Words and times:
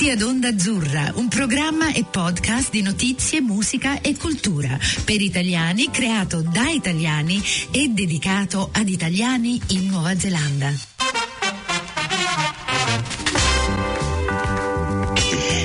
Benvenuti 0.00 0.24
ad 0.24 0.34
Onda 0.34 0.48
Azzurra, 0.48 1.12
un 1.16 1.28
programma 1.28 1.92
e 1.92 2.06
podcast 2.10 2.70
di 2.70 2.80
notizie, 2.80 3.42
musica 3.42 4.00
e 4.00 4.16
cultura 4.16 4.78
per 5.04 5.20
italiani, 5.20 5.90
creato 5.90 6.40
da 6.40 6.70
italiani 6.70 7.42
e 7.70 7.88
dedicato 7.88 8.70
ad 8.72 8.88
italiani 8.88 9.60
in 9.68 9.88
Nuova 9.88 10.18
Zelanda. 10.18 10.72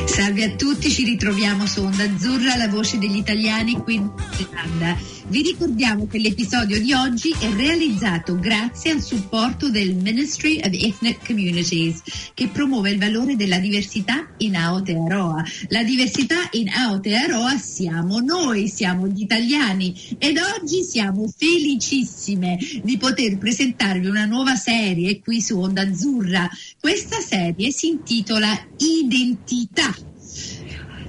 Salve 0.05 0.44
a 0.44 0.55
tutti, 0.58 0.91
ci 0.91 1.05
ritroviamo 1.05 1.66
su 1.66 1.81
Onda 1.81 2.04
Azzurra, 2.04 2.58
la 2.58 2.67
voce 2.67 2.98
degli 2.98 3.16
italiani 3.16 3.77
qui 3.77 3.95
in 3.95 4.02
Nuova 4.02 4.27
Zelanda. 4.36 5.14
Vi 5.28 5.42
ricordiamo 5.42 6.05
che 6.05 6.20
l'episodio 6.20 6.80
di 6.80 6.94
oggi 6.94 7.32
è 7.32 7.52
realizzato 7.55 8.38
grazie 8.38 8.91
al 8.91 9.02
supporto 9.02 9.72
del 9.72 9.95
Ministry 9.95 10.59
of 10.59 10.70
Ethnic 10.72 11.26
Communities 11.26 12.04
che 12.36 12.48
promuove 12.48 12.91
il 12.91 12.99
valore 12.99 13.35
della 13.35 13.58
diversità 13.58 14.27
in 14.38 14.55
Aotearoa. 14.55 15.44
La 15.70 15.84
diversità 15.84 16.35
in 16.52 16.70
Aotearoa 16.70 17.58
siamo 17.58 18.20
noi, 18.20 18.68
siamo 18.68 19.08
gli 19.08 19.22
italiani 19.22 19.96
ed 20.20 20.38
oggi 20.38 20.84
siamo 20.84 21.27
felicissime 21.35 22.60
di 22.84 22.96
poter 22.98 23.40
presentarvi 23.40 24.05
una 24.05 24.26
nuova 24.26 24.55
serie 24.55 25.21
qui 25.21 25.41
su 25.41 25.60
Onda 25.60 25.82
Azzurra. 25.82 26.48
Questa 26.80 27.20
serie 27.20 27.71
si 27.71 27.88
intitola 27.88 28.55
Identità 28.77 29.91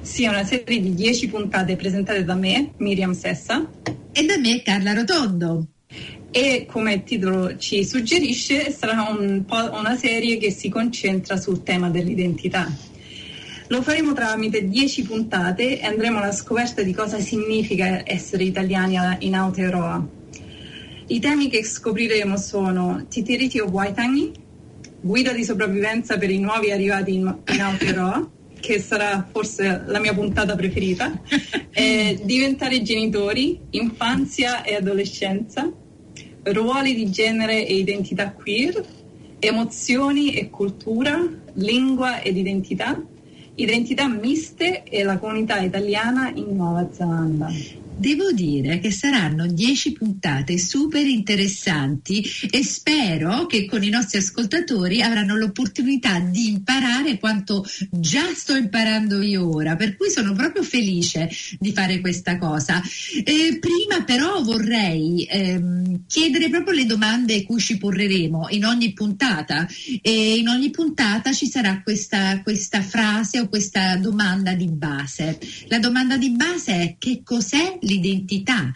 sì, 0.00 0.22
è 0.22 0.28
una 0.28 0.44
serie 0.44 0.80
di 0.80 0.94
10 0.94 1.28
puntate 1.28 1.74
presentate 1.74 2.24
da 2.24 2.34
me, 2.34 2.70
Miriam 2.78 3.12
Sessa. 3.12 3.68
E 4.18 4.24
da 4.24 4.38
me, 4.38 4.62
Carla 4.62 4.94
Rotondo. 4.94 5.66
E 6.30 6.64
come 6.66 6.94
il 6.94 7.02
titolo 7.04 7.58
ci 7.58 7.84
suggerisce, 7.84 8.70
sarà 8.70 9.02
un 9.10 9.44
una 9.46 9.94
serie 9.94 10.38
che 10.38 10.50
si 10.50 10.70
concentra 10.70 11.36
sul 11.36 11.62
tema 11.62 11.90
dell'identità. 11.90 12.66
Lo 13.66 13.82
faremo 13.82 14.14
tramite 14.14 14.68
10 14.68 15.02
puntate 15.02 15.78
e 15.78 15.84
andremo 15.84 16.16
alla 16.16 16.32
scoperta 16.32 16.80
di 16.80 16.94
cosa 16.94 17.20
significa 17.20 18.08
essere 18.10 18.44
italiani 18.44 18.96
in 19.18 19.34
Aotearoa. 19.34 20.08
I 21.08 21.20
temi 21.20 21.50
che 21.50 21.62
scopriremo 21.62 22.38
sono 22.38 23.04
Titiriti 23.10 23.58
o 23.58 23.66
Waitangi, 23.66 24.32
guida 24.98 25.32
di 25.32 25.44
sopravvivenza 25.44 26.16
per 26.16 26.30
i 26.30 26.38
nuovi 26.38 26.70
arrivati 26.70 27.12
in, 27.12 27.36
in 27.52 27.60
Aotearoa, 27.60 28.30
che 28.66 28.80
sarà 28.80 29.24
forse 29.30 29.84
la 29.86 30.00
mia 30.00 30.12
puntata 30.12 30.56
preferita, 30.56 31.22
è 31.70 32.18
diventare 32.20 32.82
genitori, 32.82 33.60
infanzia 33.70 34.64
e 34.64 34.74
adolescenza, 34.74 35.70
ruoli 36.42 36.96
di 36.96 37.08
genere 37.08 37.64
e 37.64 37.76
identità 37.76 38.32
queer, 38.32 38.84
emozioni 39.38 40.34
e 40.34 40.50
cultura, 40.50 41.16
lingua 41.54 42.20
ed 42.22 42.36
identità, 42.36 43.00
identità 43.54 44.08
miste 44.08 44.82
e 44.82 45.04
la 45.04 45.18
comunità 45.18 45.60
italiana 45.60 46.32
in 46.34 46.56
Nuova 46.56 46.88
Zelanda. 46.90 47.48
Devo 47.98 48.30
dire 48.30 48.78
che 48.78 48.90
saranno 48.90 49.46
dieci 49.46 49.92
puntate 49.92 50.58
super 50.58 51.06
interessanti 51.06 52.22
e 52.50 52.62
spero 52.62 53.46
che 53.46 53.64
con 53.64 53.82
i 53.82 53.88
nostri 53.88 54.18
ascoltatori 54.18 55.00
avranno 55.00 55.34
l'opportunità 55.34 56.18
di 56.18 56.48
imparare 56.48 57.18
quanto 57.18 57.64
già 57.90 58.34
sto 58.34 58.54
imparando 58.54 59.22
io 59.22 59.48
ora, 59.48 59.76
per 59.76 59.96
cui 59.96 60.10
sono 60.10 60.34
proprio 60.34 60.62
felice 60.62 61.30
di 61.58 61.72
fare 61.72 62.00
questa 62.00 62.36
cosa. 62.36 62.82
Eh, 63.24 63.58
prima 63.58 64.04
però 64.04 64.42
vorrei 64.42 65.24
ehm, 65.24 66.02
chiedere 66.06 66.50
proprio 66.50 66.74
le 66.74 66.84
domande 66.84 67.44
cui 67.44 67.60
ci 67.60 67.78
porremo 67.78 68.48
in 68.50 68.66
ogni 68.66 68.92
puntata 68.92 69.66
e 70.02 70.36
in 70.36 70.48
ogni 70.48 70.68
puntata 70.68 71.32
ci 71.32 71.46
sarà 71.46 71.80
questa, 71.82 72.42
questa 72.42 72.82
frase 72.82 73.40
o 73.40 73.48
questa 73.48 73.96
domanda 73.96 74.52
di 74.52 74.68
base. 74.68 75.38
La 75.68 75.78
domanda 75.78 76.18
di 76.18 76.30
base 76.32 76.72
è 76.72 76.96
che 76.98 77.22
cos'è 77.24 77.78
l'identità 77.86 78.72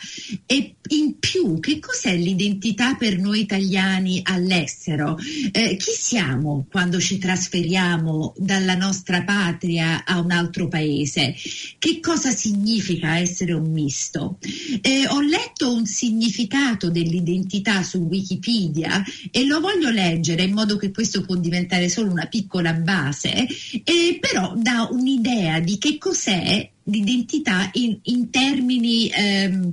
e 0.46 0.76
in 0.90 1.18
più 1.18 1.60
che 1.60 1.78
cos'è 1.78 2.16
l'identità 2.16 2.94
per 2.94 3.18
noi 3.18 3.40
italiani 3.40 4.20
all'estero? 4.24 5.18
Eh, 5.52 5.76
chi 5.76 5.92
siamo 5.92 6.66
quando 6.70 6.98
ci 6.98 7.18
trasferiamo 7.18 8.34
dalla 8.36 8.74
nostra 8.74 9.22
patria 9.22 10.04
a 10.04 10.20
un 10.20 10.30
altro 10.30 10.68
paese? 10.68 11.34
Che 11.78 12.00
cosa 12.00 12.30
significa 12.30 13.18
essere 13.18 13.52
un 13.52 13.70
misto? 13.70 14.38
Eh, 14.80 15.06
ho 15.08 15.20
letto 15.20 15.72
un 15.72 15.86
significato 15.86 16.90
dell'identità 16.90 17.82
su 17.82 17.98
Wikipedia 17.98 19.04
e 19.30 19.44
lo 19.44 19.60
voglio 19.60 19.90
leggere 19.90 20.44
in 20.44 20.52
modo 20.52 20.76
che 20.76 20.90
questo 20.90 21.22
può 21.22 21.36
diventare 21.36 21.88
solo 21.88 22.10
una 22.10 22.26
piccola 22.26 22.72
base, 22.72 23.46
eh, 23.84 24.18
però 24.20 24.54
dà 24.56 24.88
un'idea 24.90 25.60
di 25.60 25.78
che 25.78 25.98
cos'è 25.98 26.68
l'identità 26.84 27.70
in, 27.72 27.98
in 28.02 28.30
termini 28.30 29.08
ehm, 29.08 29.72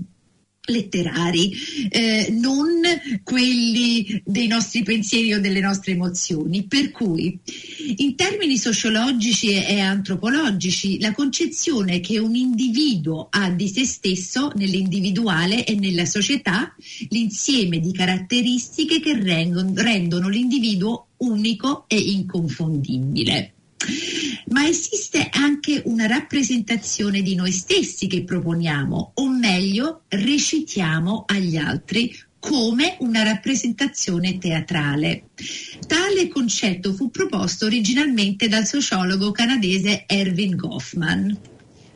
letterari, 0.68 1.54
eh, 1.90 2.28
non 2.32 2.82
quelli 3.24 4.22
dei 4.26 4.48
nostri 4.48 4.84
pensieri 4.84 5.34
o 5.34 5.40
delle 5.40 5.60
nostre 5.60 5.94
emozioni. 5.94 6.66
Per 6.66 6.92
cui, 6.92 7.40
in 7.98 8.16
termini 8.16 8.58
sociologici 8.58 9.54
e 9.54 9.80
antropologici, 9.80 11.00
la 11.00 11.14
concezione 11.14 12.00
che 12.00 12.20
un 12.20 12.36
individuo 12.36 13.28
ha 13.30 13.50
di 13.50 13.68
se 13.68 13.86
stesso 13.86 14.52
nell'individuale 14.56 15.66
e 15.66 15.76
nella 15.76 16.06
società, 16.06 16.76
l'insieme 17.10 17.80
di 17.80 17.92
caratteristiche 17.92 19.00
che 19.00 19.18
rendono, 19.18 19.72
rendono 19.76 20.28
l'individuo 20.28 21.08
unico 21.18 21.86
e 21.88 21.98
inconfondibile 21.98 23.54
ma 24.50 24.68
esiste 24.68 25.30
anche 25.32 25.82
una 25.86 26.08
rappresentazione 26.08 27.22
di 27.22 27.36
noi 27.36 27.52
stessi 27.52 28.08
che 28.08 28.24
proponiamo, 28.24 29.12
o 29.16 29.30
meglio, 29.30 30.04
recitiamo 30.08 31.26
agli 31.28 31.58
altri 31.58 32.16
come 32.40 32.96
una 33.00 33.24
rappresentazione 33.24 34.38
teatrale. 34.38 35.30
Tale 35.86 36.28
concetto 36.30 36.94
fu 36.94 37.10
proposto 37.10 37.66
originalmente 37.66 38.48
dal 38.48 38.66
sociologo 38.66 39.32
canadese 39.32 40.06
Erving 40.08 40.56
Goffman. 40.56 41.38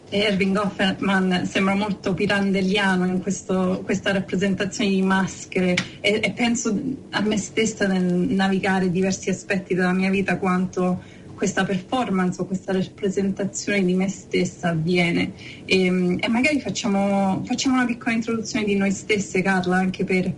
Erving 0.09 0.53
Goffman 0.53 1.45
sembra 1.49 1.73
molto 1.73 2.13
pirandelliano 2.13 3.05
in 3.05 3.21
questo, 3.21 3.81
questa 3.85 4.11
rappresentazione 4.11 4.89
di 4.89 5.01
maschere 5.01 5.73
e, 6.01 6.19
e 6.21 6.31
penso 6.31 6.77
a 7.11 7.21
me 7.21 7.37
stessa 7.37 7.87
nel 7.87 8.03
navigare 8.03 8.91
diversi 8.91 9.29
aspetti 9.29 9.73
della 9.73 9.93
mia 9.93 10.09
vita 10.09 10.37
quanto 10.37 11.01
questa 11.41 11.63
performance 11.63 12.39
o 12.39 12.45
questa 12.45 12.71
rappresentazione 12.71 13.83
di 13.83 13.95
me 13.95 14.07
stessa 14.09 14.69
avviene 14.69 15.31
e, 15.65 15.85
ehm, 15.85 16.17
e 16.21 16.27
magari 16.27 16.61
facciamo, 16.61 17.41
facciamo, 17.47 17.77
una 17.77 17.85
piccola 17.85 18.13
introduzione 18.13 18.63
di 18.63 18.75
noi 18.75 18.91
stesse 18.91 19.41
Carla 19.41 19.77
anche 19.77 20.03
per, 20.03 20.31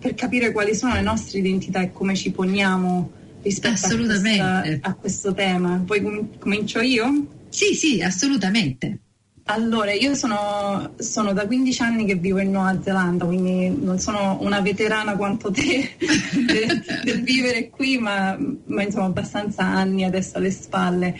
per 0.00 0.14
capire 0.14 0.50
quali 0.50 0.74
sono 0.74 0.94
le 0.94 1.00
nostre 1.00 1.38
identità 1.38 1.80
e 1.80 1.92
come 1.92 2.16
ci 2.16 2.32
poniamo 2.32 3.12
rispetto 3.40 3.86
a, 3.86 3.96
questa, 4.04 4.62
a 4.80 4.94
questo 4.94 5.32
tema. 5.32 5.80
Poi 5.86 6.28
comincio 6.40 6.80
io? 6.80 7.24
Sì, 7.48 7.74
sì, 7.74 8.02
assolutamente. 8.02 8.98
Allora, 9.46 9.92
io 9.92 10.14
sono, 10.14 10.92
sono, 10.98 11.32
da 11.32 11.46
15 11.46 11.82
anni 11.82 12.04
che 12.04 12.14
vivo 12.14 12.38
in 12.38 12.52
Nuova 12.52 12.80
Zelanda, 12.80 13.24
quindi 13.24 13.68
non 13.68 13.98
sono 13.98 14.38
una 14.40 14.60
veterana 14.60 15.16
quanto 15.16 15.50
te 15.50 15.90
del, 15.98 16.84
del 17.02 17.22
vivere 17.22 17.68
qui, 17.68 17.98
ma, 17.98 18.38
ma, 18.66 18.82
insomma 18.82 19.06
abbastanza 19.06 19.64
anni 19.64 20.04
adesso 20.04 20.38
alle 20.38 20.52
spalle. 20.52 21.16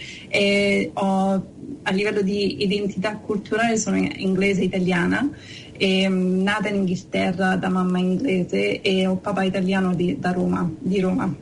Ho, 0.94 1.46
a 1.82 1.90
livello 1.90 2.22
di 2.22 2.62
identità 2.62 3.16
culturale 3.16 3.76
sono 3.76 3.96
inglese 3.96 4.62
italiana, 4.62 5.28
e, 5.72 6.08
nata 6.08 6.68
in 6.68 6.76
Inghilterra 6.76 7.56
da 7.56 7.68
mamma 7.68 7.98
inglese 7.98 8.82
e 8.82 9.04
ho 9.04 9.16
papà 9.16 9.42
italiano 9.42 9.96
di, 9.96 10.16
Roma, 10.20 10.70
di 10.78 11.00
Roma. 11.00 11.34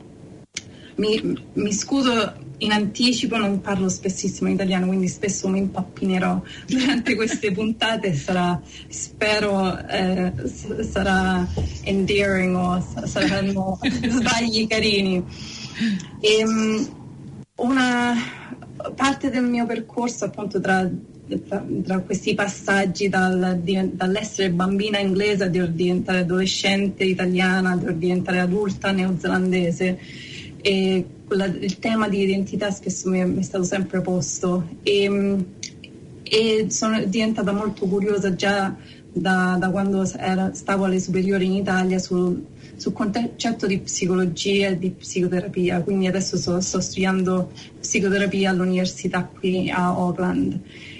Mi, 0.95 1.37
mi 1.53 1.73
scuso 1.73 2.40
in 2.61 2.71
anticipo 2.71 3.37
non 3.37 3.61
parlo 3.61 3.89
spessissimo 3.89 4.47
in 4.49 4.55
italiano, 4.55 4.87
quindi 4.87 5.07
spesso 5.07 5.47
mi 5.47 5.59
impappinerò 5.59 6.41
durante 6.67 7.15
queste 7.15 7.51
puntate. 7.53 8.13
Sarà, 8.13 8.59
spero, 8.87 9.77
eh, 9.87 10.31
sarà 10.89 11.47
endearing 11.83 12.55
o 12.55 12.85
saranno 13.05 13.79
sbagli 13.81 14.67
carini. 14.67 15.23
E, 16.19 16.39
ehm, 16.39 16.99
una 17.57 18.15
parte 18.95 19.29
del 19.29 19.43
mio 19.43 19.65
percorso, 19.65 20.25
appunto, 20.25 20.59
tra, 20.59 20.87
tra, 21.47 21.65
tra 21.83 21.99
questi 21.99 22.35
passaggi 22.35 23.09
dal, 23.09 23.59
di, 23.61 23.91
dall'essere 23.93 24.51
bambina 24.51 24.99
inglese 24.99 25.45
a 25.45 25.47
diventare 25.47 26.19
adolescente 26.19 27.03
italiana, 27.03 27.71
a 27.71 27.91
diventare 27.91 28.39
adulta 28.39 28.91
neozelandese. 28.91 29.99
E 30.63 31.05
la, 31.35 31.45
il 31.45 31.79
tema 31.79 32.07
di 32.07 32.21
identità 32.21 32.71
spesso 32.71 33.09
mi 33.09 33.19
è, 33.19 33.25
mi 33.25 33.39
è 33.39 33.43
stato 33.43 33.63
sempre 33.63 34.01
posto. 34.01 34.67
E, 34.83 35.45
e, 36.23 36.65
sono 36.69 37.03
diventata 37.05 37.51
molto 37.51 37.85
curiosa 37.87 38.33
già 38.35 38.75
da, 39.11 39.57
da 39.59 39.69
quando 39.69 40.09
era, 40.17 40.53
stavo 40.53 40.85
alle 40.85 40.99
superiori 40.99 41.45
in 41.45 41.53
Italia 41.53 41.99
sul, 41.99 42.45
sul 42.75 42.93
concetto 42.93 43.67
di 43.67 43.79
psicologia 43.79 44.69
e 44.69 44.79
di 44.79 44.91
psicoterapia, 44.91 45.81
quindi 45.81 46.07
adesso 46.07 46.37
sto, 46.37 46.61
sto 46.61 46.79
studiando 46.79 47.51
psicoterapia 47.79 48.49
all'università 48.49 49.23
qui 49.23 49.69
a 49.69 49.87
Auckland. 49.87 50.59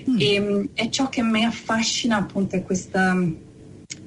Mm. 0.10 0.19
e, 0.19 0.69
e, 0.74 0.89
ciò 0.89 1.10
che 1.10 1.22
mi 1.22 1.45
affascina 1.45 2.18
appunto 2.18 2.56
è 2.56 2.63
questa, 2.63 3.16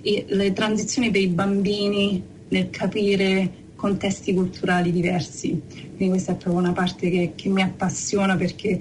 le 0.02 0.52
transizioni 0.52 1.10
per 1.10 1.20
i 1.20 1.28
bambini 1.28 2.22
nel 2.48 2.68
capire 2.70 3.63
contesti 3.84 4.32
culturali 4.32 4.90
diversi, 4.90 5.60
quindi 5.68 6.08
questa 6.08 6.32
è 6.32 6.36
proprio 6.36 6.62
una 6.62 6.72
parte 6.72 7.10
che, 7.10 7.32
che 7.34 7.50
mi 7.50 7.60
appassiona 7.60 8.34
perché 8.34 8.80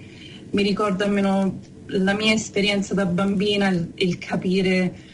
mi 0.49 0.63
ricorda 0.63 1.03
almeno 1.03 1.59
la 1.87 2.13
mia 2.13 2.31
esperienza 2.31 2.93
da 2.93 3.05
bambina, 3.05 3.67
il, 3.67 3.91
il 3.95 4.17
capire 4.17 5.11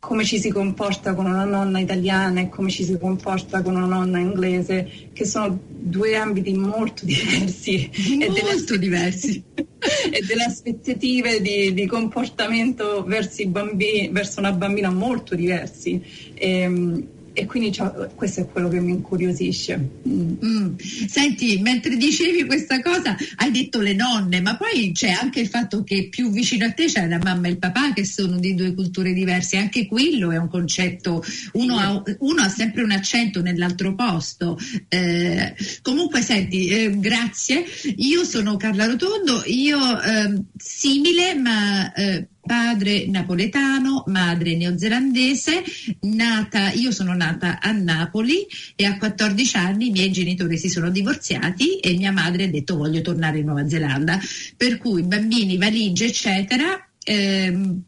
come 0.00 0.24
ci 0.24 0.38
si 0.38 0.50
comporta 0.50 1.12
con 1.12 1.26
una 1.26 1.44
nonna 1.44 1.78
italiana 1.80 2.40
e 2.40 2.48
come 2.48 2.70
ci 2.70 2.82
si 2.82 2.96
comporta 2.96 3.60
con 3.60 3.76
una 3.76 3.84
nonna 3.84 4.18
inglese, 4.18 4.88
che 5.12 5.26
sono 5.26 5.60
due 5.68 6.16
ambiti 6.16 6.54
molto 6.54 7.04
diversi. 7.04 7.90
Molto 8.08 8.24
e 8.24 8.28
delle, 8.30 8.78
diversi. 8.78 9.44
e 9.54 10.24
delle 10.26 10.44
aspettative 10.44 11.42
di, 11.42 11.74
di 11.74 11.84
comportamento 11.84 13.04
verso, 13.04 13.46
bambini, 13.48 14.08
verso, 14.10 14.40
una 14.40 14.52
bambina 14.52 14.88
molto 14.88 15.34
diversi. 15.34 16.02
E, 16.32 16.60
ehm, 16.60 17.06
e 17.40 17.46
quindi 17.46 17.74
questo 18.14 18.40
è 18.40 18.46
quello 18.46 18.68
che 18.68 18.80
mi 18.80 18.92
incuriosisce. 18.92 19.78
Mm. 20.06 20.32
Mm. 20.44 20.76
Senti, 21.08 21.58
mentre 21.60 21.96
dicevi 21.96 22.44
questa 22.44 22.82
cosa 22.82 23.16
hai 23.36 23.50
detto 23.50 23.80
le 23.80 23.94
nonne, 23.94 24.40
ma 24.40 24.56
poi 24.56 24.92
c'è 24.92 25.08
anche 25.08 25.40
il 25.40 25.48
fatto 25.48 25.82
che 25.82 26.08
più 26.10 26.30
vicino 26.30 26.66
a 26.66 26.72
te 26.72 26.84
c'è 26.84 27.06
la 27.08 27.18
mamma 27.22 27.48
e 27.48 27.52
il 27.52 27.58
papà 27.58 27.92
che 27.94 28.04
sono 28.04 28.38
di 28.38 28.54
due 28.54 28.74
culture 28.74 29.12
diverse, 29.12 29.56
anche 29.56 29.86
quello 29.86 30.30
è 30.30 30.36
un 30.36 30.48
concetto, 30.48 31.24
uno, 31.52 31.78
ha, 31.78 32.02
uno 32.18 32.42
ha, 32.42 32.48
sempre 32.48 32.82
un 32.82 32.90
accento 32.90 33.40
nell'altro 33.40 33.94
posto. 33.94 34.58
Eh, 34.88 35.54
comunque 35.80 36.20
senti, 36.20 36.68
eh, 36.68 36.98
grazie, 36.98 37.64
io 37.96 38.24
sono 38.24 38.56
Carla 38.56 38.84
Rotondo, 38.84 39.42
io 39.46 39.78
eh, 39.78 40.42
simile 40.56 41.34
ma 41.34 41.92
eh, 41.94 42.26
padre 42.40 43.06
napoletano, 43.06 44.04
madre 44.06 44.56
neozelandese, 44.56 45.62
nata, 46.00 46.72
io 46.72 46.90
sono 46.90 47.14
nata 47.14 47.60
a 47.60 47.70
Napoli 47.72 48.46
e 48.76 48.84
a 48.84 48.96
14 48.96 49.56
anni 49.56 49.88
i 49.88 49.90
miei 49.90 50.10
genitori 50.10 50.56
si 50.56 50.68
sono 50.68 50.90
divorziati 50.90 51.78
e 51.78 51.96
mia 51.96 52.12
madre 52.12 52.44
ha 52.44 52.48
detto 52.48 52.76
voglio 52.76 53.00
tornare 53.00 53.38
in 53.38 53.46
Nuova 53.46 53.68
Zelanda, 53.68 54.18
per 54.56 54.78
cui 54.78 55.02
bambini, 55.02 55.56
valigie 55.56 56.06
eccetera. 56.06 56.88
Ehm, 57.04 57.82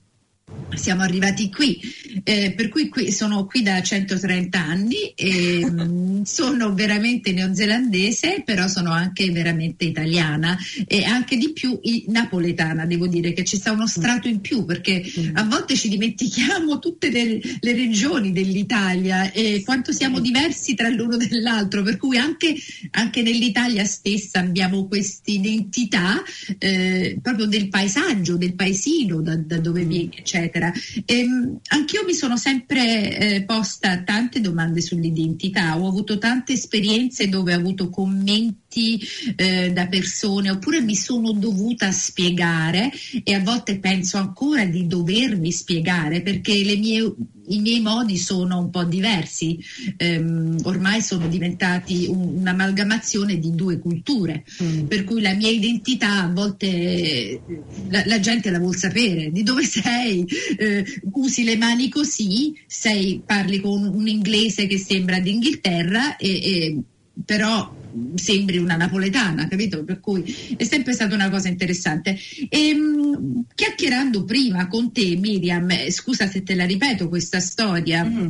siamo 0.76 1.02
arrivati 1.02 1.50
qui, 1.50 1.80
eh, 2.24 2.52
per 2.56 2.68
cui 2.68 2.88
qui, 2.88 3.10
sono 3.10 3.46
qui 3.46 3.62
da 3.62 3.82
130 3.82 4.58
anni 4.58 5.12
e 5.14 5.64
mm, 5.64 6.22
sono 6.24 6.74
veramente 6.74 7.32
neozelandese, 7.32 8.42
però 8.44 8.68
sono 8.68 8.92
anche 8.92 9.30
veramente 9.30 9.84
italiana 9.84 10.56
e 10.86 11.04
anche 11.04 11.36
di 11.36 11.52
più 11.52 11.78
napoletana, 12.08 12.86
devo 12.86 13.06
dire 13.06 13.32
che 13.32 13.44
ci 13.44 13.56
sta 13.56 13.72
uno 13.72 13.86
strato 13.86 14.28
in 14.28 14.40
più 14.40 14.64
perché 14.64 15.02
mm. 15.02 15.36
a 15.36 15.44
volte 15.44 15.76
ci 15.76 15.88
dimentichiamo 15.88 16.78
tutte 16.78 17.10
le, 17.10 17.40
le 17.60 17.72
regioni 17.72 18.32
dell'Italia 18.32 19.30
e 19.32 19.62
quanto 19.64 19.92
siamo 19.92 20.20
diversi 20.20 20.74
tra 20.74 20.88
l'uno 20.88 21.18
e 21.18 21.40
l'altro, 21.40 21.82
per 21.82 21.96
cui 21.96 22.16
anche, 22.16 22.54
anche 22.92 23.22
nell'Italia 23.22 23.84
stessa 23.84 24.40
abbiamo 24.40 24.86
questa 24.86 25.30
identità 25.30 26.22
eh, 26.58 27.18
proprio 27.20 27.46
del 27.46 27.68
paesaggio, 27.68 28.36
del 28.36 28.54
paesino 28.54 29.20
da, 29.20 29.36
da 29.36 29.58
dove 29.58 29.84
viene, 29.84 30.10
eccetera 30.16 30.41
eccetera. 30.42 30.72
E, 31.04 31.18
ehm, 31.18 31.58
anch'io 31.68 32.04
mi 32.04 32.14
sono 32.14 32.36
sempre 32.36 33.18
eh, 33.18 33.42
posta 33.44 34.02
tante 34.02 34.40
domande 34.40 34.80
sull'identità, 34.80 35.78
ho 35.78 35.86
avuto 35.86 36.18
tante 36.18 36.52
esperienze 36.52 37.28
dove 37.28 37.54
ho 37.54 37.58
avuto 37.58 37.88
commenti 37.88 39.00
eh, 39.36 39.70
da 39.72 39.86
persone 39.86 40.50
oppure 40.50 40.80
mi 40.80 40.96
sono 40.96 41.32
dovuta 41.32 41.90
spiegare 41.92 42.90
e 43.22 43.34
a 43.34 43.40
volte 43.40 43.78
penso 43.78 44.16
ancora 44.16 44.64
di 44.64 44.86
dovermi 44.86 45.52
spiegare 45.52 46.22
perché 46.22 46.52
mie, 46.76 47.14
i 47.54 47.60
miei 47.60 47.80
modi 47.80 48.16
sono 48.16 48.58
un 48.58 48.70
po' 48.70 48.84
diversi, 48.84 49.58
ehm, 49.96 50.58
ormai 50.64 51.00
sono 51.02 51.28
diventati 51.28 52.06
un, 52.08 52.38
un'amalgamazione 52.38 53.38
di 53.38 53.54
due 53.54 53.78
culture, 53.78 54.44
mm. 54.62 54.86
per 54.86 55.04
cui 55.04 55.20
la 55.20 55.34
mia 55.34 55.50
identità 55.50 56.22
a 56.22 56.28
volte 56.28 57.40
la, 57.88 58.02
la 58.06 58.20
gente 58.20 58.50
la 58.50 58.58
vuol 58.58 58.76
sapere, 58.76 59.30
di 59.30 59.42
dove 59.42 59.64
sei, 59.64 60.26
eh, 60.56 60.84
usi 61.12 61.44
le 61.44 61.56
mani 61.56 61.88
così, 61.88 62.54
sei, 62.66 63.22
parli 63.24 63.60
con 63.60 63.84
un 63.84 64.06
inglese 64.06 64.66
che 64.66 64.78
sembra 64.78 65.20
d'Inghilterra, 65.20 66.16
e, 66.16 66.28
e, 66.28 66.82
però 67.24 67.74
sembri 68.14 68.58
una 68.58 68.76
napoletana, 68.76 69.48
capito? 69.48 69.84
Per 69.84 70.00
cui 70.00 70.54
è 70.56 70.64
sempre 70.64 70.92
stata 70.92 71.14
una 71.14 71.30
cosa 71.30 71.48
interessante. 71.48 72.18
E, 72.48 72.68
ehm, 72.68 73.44
chiacchierando 73.54 74.24
prima 74.24 74.66
con 74.68 74.92
te, 74.92 75.16
Miriam, 75.16 75.70
eh, 75.70 75.90
scusa 75.90 76.26
se 76.26 76.42
te 76.42 76.54
la 76.54 76.64
ripeto 76.64 77.08
questa 77.08 77.40
storia. 77.40 78.04
Mm 78.04 78.28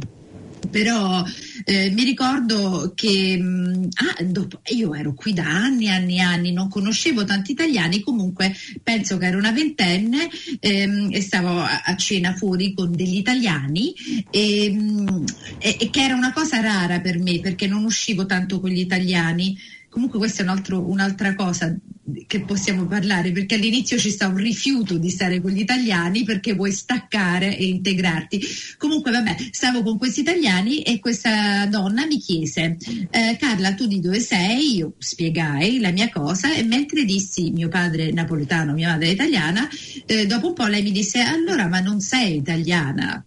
però 0.71 1.25
eh, 1.65 1.91
mi 1.91 2.05
ricordo 2.05 2.93
che 2.95 3.37
mh, 3.37 3.43
mm, 3.43 3.85
ah, 3.95 4.23
dopo, 4.25 4.61
io 4.75 4.95
ero 4.95 5.15
qui 5.15 5.33
da 5.33 5.45
anni 5.45 5.87
e 5.87 5.91
anni 5.91 6.17
e 6.17 6.21
anni, 6.21 6.53
non 6.53 6.69
conoscevo 6.69 7.25
tanti 7.25 7.53
italiani, 7.53 8.01
comunque 8.01 8.55
penso 8.83 9.19
che 9.19 9.27
ero 9.27 9.39
una 9.39 9.53
ventenne 9.53 10.29
ehm, 10.61 11.09
e 11.13 11.21
stavo 11.21 11.59
a, 11.59 11.83
a, 11.85 11.97
cena 11.97 12.35
fuori 12.35 12.75
con 12.75 12.93
degli 12.93 13.17
italiani 13.17 13.95
e, 14.31 14.71
mh, 14.71 15.11
mm, 15.11 15.25
e, 15.59 15.77
e 15.81 15.91
che 15.91 16.03
era 16.03 16.15
una 16.15 16.33
cosa 16.33 16.61
rara 16.61 17.01
per 17.01 17.19
me 17.19 17.41
perché 17.41 17.67
non 17.67 17.85
uscivo 17.85 18.27
tanto 18.27 18.61
con 18.61 18.71
gli 18.71 18.81
italiani 18.81 19.57
comunque 19.93 20.19
questa 20.19 20.41
è 20.41 20.45
un 20.45 20.49
altro, 20.49 20.89
un'altra 20.89 21.35
cosa 21.35 21.77
che 22.27 22.41
possiamo 22.41 22.87
parlare 22.87 23.31
perché 23.31 23.57
all'inizio 23.57 23.99
ci 23.99 24.09
sta 24.09 24.27
un 24.27 24.37
rifiuto 24.37 24.97
di 24.97 25.11
stare 25.11 25.41
con 25.43 25.51
gli 25.51 25.61
italiani 25.61 26.25
perché 26.25 26.55
vuoi 26.55 26.73
staccare 26.73 27.57
e 27.59 27.67
integrarti. 27.67 28.41
Comunque 28.79 29.11
vabbè, 29.11 29.37
stavo 29.51 29.83
con 29.83 29.99
questi 29.99 30.21
italiani 30.21 30.81
e 30.81 30.99
questa 30.99 31.67
donna 31.67 32.07
mi 32.07 32.19
chiese 32.19 32.79
eh, 33.11 33.37
Carla 33.39 33.75
tu 33.75 33.87
di 33.87 34.01
dove 34.01 34.19
sei? 34.19 34.77
Io 34.77 34.95
spiegai 34.97 35.79
la 35.79 35.91
mia 35.91 36.09
cosa 36.09 36.55
e 36.55 36.63
mentre 36.63 37.05
dissi 37.05 37.51
mio 37.51 37.69
padre 37.69 38.13
napoletano, 38.13 38.73
mia 38.73 38.89
madre 38.89 39.11
italiana, 39.11 39.69
eh, 40.07 40.25
dopo 40.25 40.49
un 40.49 40.55
po' 40.55 40.67
lei 40.67 40.83
mi 40.83 40.91
disse 40.91 41.21
allora 41.21 41.69
ma 41.69 41.81
non 41.81 42.01
sei 42.01 42.37
italiana. 42.37 43.23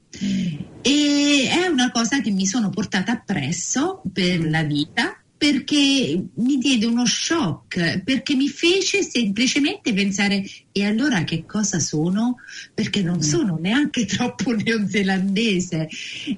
E 0.82 1.48
è 1.50 1.68
una 1.68 1.92
cosa 1.92 2.22
che 2.22 2.32
mi 2.32 2.48
sono 2.48 2.70
portata 2.70 3.12
appresso 3.12 4.02
per 4.12 4.50
la 4.50 4.64
vita 4.64 5.15
perché 5.38 6.24
mi 6.34 6.58
diede 6.58 6.86
uno 6.86 7.06
shock, 7.06 8.02
perché 8.04 8.36
mi 8.36 8.48
fece 8.48 9.04
semplicemente 9.04 9.94
pensare 9.94 10.46
e 10.72 10.86
allora 10.86 11.24
che 11.24 11.46
cosa 11.46 11.80
sono? 11.80 12.38
Perché 12.74 13.02
non 13.02 13.18
mm. 13.18 13.22
sono 13.22 13.58
neanche 13.60 14.06
troppo 14.08 14.52
neozelandese. 14.52 15.90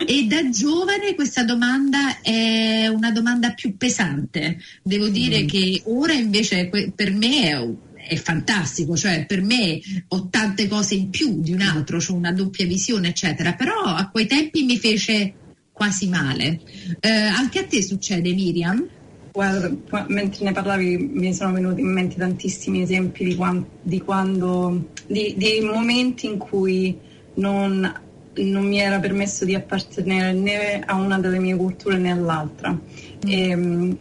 E 0.06 0.26
da 0.28 0.50
giovane 0.50 1.14
questa 1.16 1.44
domanda 1.44 2.22
è 2.22 2.88
una 2.88 3.12
domanda 3.12 3.52
più 3.52 3.78
pesante. 3.78 4.60
Devo 4.82 5.10
dire 5.10 5.44
mm. 5.44 5.48
che 5.48 5.82
ora 5.86 6.14
invece 6.14 6.70
per 6.94 7.12
me 7.12 7.50
è 7.50 7.86
è 8.08 8.16
fantastico, 8.16 8.96
cioè 8.96 9.26
per 9.26 9.42
me 9.42 9.82
ho 10.08 10.30
tante 10.30 10.70
cose 10.70 10.96
in 10.96 11.10
più 11.10 11.42
di 11.42 11.52
un 11.52 11.60
altro, 11.60 11.98
ho 11.98 12.14
una 12.14 12.32
doppia 12.32 12.66
visione, 12.66 13.10
eccetera, 13.10 13.54
però 13.54 13.82
a 13.84 14.10
quei 14.10 14.26
tempi 14.28 14.64
mi 14.64 14.78
fece 14.78 15.34
quasi 15.78 16.08
male. 16.08 16.60
Eh, 17.00 17.10
anche 17.10 17.60
a 17.60 17.64
te 17.66 17.84
succede, 17.84 18.34
Miriam? 18.34 18.86
Guarda, 19.32 19.72
mentre 20.08 20.46
ne 20.46 20.52
parlavi 20.52 20.98
mi 20.98 21.32
sono 21.36 21.54
venuti 21.54 21.82
in 21.82 21.94
mente 21.94 22.16
tantissimi 22.16 22.82
esempi 22.82 23.24
di, 23.24 23.36
quando, 23.36 23.68
di, 23.84 24.02
quando, 24.02 24.90
di, 25.06 25.36
di 25.38 25.60
momenti 25.62 26.26
in 26.26 26.40
cui 26.40 26.98
non, 27.36 28.02
non, 28.34 28.66
mi 28.66 28.80
era 28.80 29.00
permesso 29.00 29.46
di 29.46 29.54
appartenere 29.54 30.34
né 30.34 30.80
a 30.84 30.96
una 30.96 31.20
delle 31.20 31.38
mie 31.38 31.56
culture 31.56 31.98
né 31.98 32.12
all'altra. 32.12 32.72
Mm. 32.72 33.30
Ehm, 33.30 33.98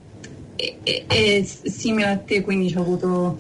e, 0.57 0.79
e, 0.83 1.05
e, 1.07 1.45
simile 1.45 2.09
a 2.09 2.17
te, 2.17 2.41
quindi 2.41 2.73
ho 2.75 2.81
avuto 2.81 3.39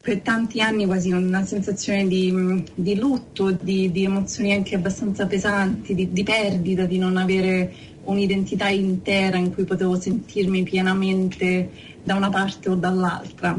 per 0.00 0.20
tanti 0.20 0.60
anni 0.60 0.86
quasi 0.86 1.10
una 1.10 1.44
sensazione 1.44 2.06
di, 2.06 2.64
di 2.74 2.94
lutto, 2.96 3.50
di, 3.50 3.90
di, 3.90 4.04
emozioni 4.04 4.52
anche 4.52 4.76
abbastanza 4.76 5.26
pesanti, 5.26 5.94
di, 5.94 6.12
di 6.12 6.22
perdita, 6.22 6.84
di 6.84 6.98
non 6.98 7.16
avere 7.16 7.74
un'identità 8.04 8.68
intera 8.68 9.36
in 9.36 9.52
cui 9.52 9.64
potevo 9.64 9.98
sentirmi 10.00 10.62
pienamente 10.62 11.70
da 12.02 12.14
una 12.14 12.30
parte 12.30 12.70
o 12.70 12.76
dall'altra. 12.76 13.58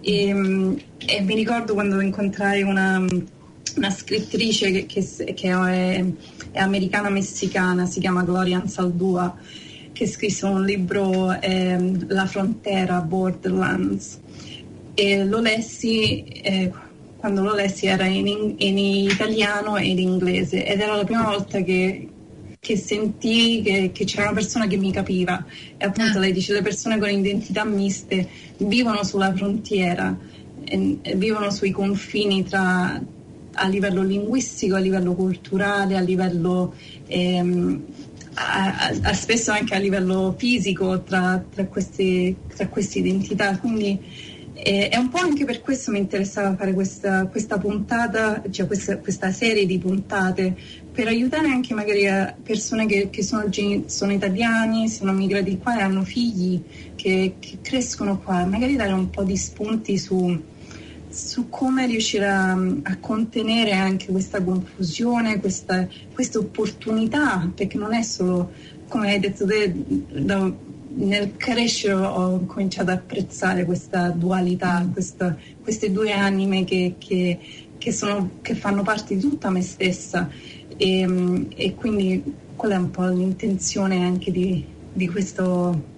E, 0.00 0.28
e 0.98 1.20
mi 1.22 1.34
ricordo 1.34 1.72
quando 1.72 2.00
incontrai 2.00 2.62
una, 2.62 3.04
una 3.76 3.90
scrittrice 3.90 4.70
che, 4.70 4.86
che, 4.86 5.34
che 5.34 5.50
è, 5.50 6.04
è 6.52 6.58
americana-messicana, 6.58 7.86
si 7.86 7.98
chiama 7.98 8.22
Gloria 8.24 8.60
Ansaldua, 8.60 9.36
che 9.92 10.06
scrisse 10.06 10.44
un 10.44 10.64
libro 10.64 11.32
eh, 11.40 11.92
La 12.08 12.26
frontiera, 12.26 13.00
Borderlands. 13.00 14.20
E 15.00 15.24
lo 15.24 15.38
lessi 15.38 16.24
eh, 16.24 16.72
quando 17.18 17.42
lo 17.42 17.54
lessi 17.54 17.86
era 17.86 18.04
in, 18.06 18.26
in, 18.26 18.78
italiano 18.78 19.76
e 19.76 19.86
in 19.86 19.98
inglese 20.00 20.66
ed 20.66 20.80
era 20.80 20.96
la 20.96 21.04
prima 21.04 21.22
volta 21.22 21.60
che, 21.60 22.08
che 22.58 22.76
sentii 22.76 23.62
che, 23.62 23.90
che, 23.92 24.04
c'era 24.04 24.24
una 24.24 24.32
persona 24.32 24.66
che 24.66 24.76
mi 24.76 24.90
capiva 24.90 25.44
e 25.76 25.84
appunto 25.84 26.18
ah. 26.18 26.20
lei 26.20 26.32
dice 26.32 26.52
le 26.52 26.62
persone 26.62 26.98
con 26.98 27.08
identità 27.08 27.62
miste 27.64 28.28
vivono 28.56 29.04
sulla 29.04 29.32
frontiera 29.32 30.18
e, 30.64 30.98
e 31.00 31.14
vivono 31.14 31.52
sui 31.52 31.70
confini 31.70 32.42
tra 32.42 33.00
a 33.52 33.68
livello 33.68 34.02
linguistico, 34.02 34.74
a 34.74 34.80
livello 34.80 35.14
culturale, 35.14 35.96
a 35.96 36.00
livello 36.00 36.74
ehm, 37.06 37.84
a, 38.34 38.92
a, 39.02 39.12
spesso 39.14 39.52
anche 39.52 39.76
a 39.76 39.78
livello 39.78 40.34
fisico 40.36 41.02
tra, 41.02 41.40
tra, 41.54 41.66
queste, 41.66 42.34
tra 42.54 42.66
queste 42.66 42.98
identità. 42.98 43.58
Quindi 43.58 44.36
è 44.62 44.96
un 44.96 45.08
po' 45.08 45.18
anche 45.18 45.44
per 45.44 45.60
questo 45.60 45.90
mi 45.92 45.98
interessava 45.98 46.56
fare 46.56 46.72
questa, 46.72 47.26
questa 47.26 47.58
puntata, 47.58 48.42
cioè 48.50 48.66
questa, 48.66 48.98
questa, 48.98 49.30
serie 49.30 49.66
di 49.66 49.78
puntate, 49.78 50.56
per 50.90 51.06
aiutare 51.06 51.48
anche 51.48 51.74
magari 51.74 52.06
persone 52.42 52.86
che, 52.86 53.08
che 53.10 53.22
sono, 53.22 53.48
sono, 53.86 54.12
italiani, 54.12 54.88
sono 54.88 55.12
migrati 55.12 55.58
qua 55.58 55.78
e 55.78 55.82
hanno 55.82 56.02
figli 56.02 56.60
che, 56.96 57.34
che 57.38 57.58
crescono 57.62 58.18
qua, 58.18 58.44
magari 58.46 58.74
dare 58.74 58.92
un 58.92 59.10
po' 59.10 59.22
di 59.22 59.36
spunti 59.36 59.96
su 59.96 60.56
su 61.10 61.48
come 61.48 61.86
riuscire 61.86 62.28
a, 62.28 62.52
a, 62.52 62.98
contenere 63.00 63.72
anche 63.72 64.06
questa 64.12 64.42
confusione, 64.42 65.40
questa, 65.40 65.88
questa, 66.12 66.38
opportunità, 66.38 67.50
perché 67.54 67.78
non 67.78 67.94
è 67.94 68.02
solo, 68.02 68.52
come 68.88 69.10
hai 69.10 69.18
detto 69.18 69.46
te, 69.46 69.72
da, 69.74 70.52
nel 70.98 71.36
crescere 71.36 71.94
ho 71.94 72.44
cominciato 72.46 72.90
ad 72.90 72.98
apprezzare 72.98 73.64
questa 73.64 74.08
dualità, 74.10 74.88
questa, 74.92 75.36
queste 75.62 75.92
due 75.92 76.12
anime 76.12 76.64
che, 76.64 76.94
che, 76.98 77.38
che, 77.78 77.92
sono, 77.92 78.30
che, 78.42 78.54
fanno 78.54 78.82
parte 78.82 79.14
di 79.14 79.20
tutta 79.20 79.50
me 79.50 79.62
stessa 79.62 80.28
e, 80.76 81.46
e, 81.54 81.74
quindi 81.74 82.22
quella 82.56 82.74
è 82.74 82.78
un 82.78 82.90
po' 82.90 83.06
l'intenzione 83.06 84.04
anche 84.04 84.30
di, 84.30 84.64
di 84.92 85.08
questo 85.08 85.96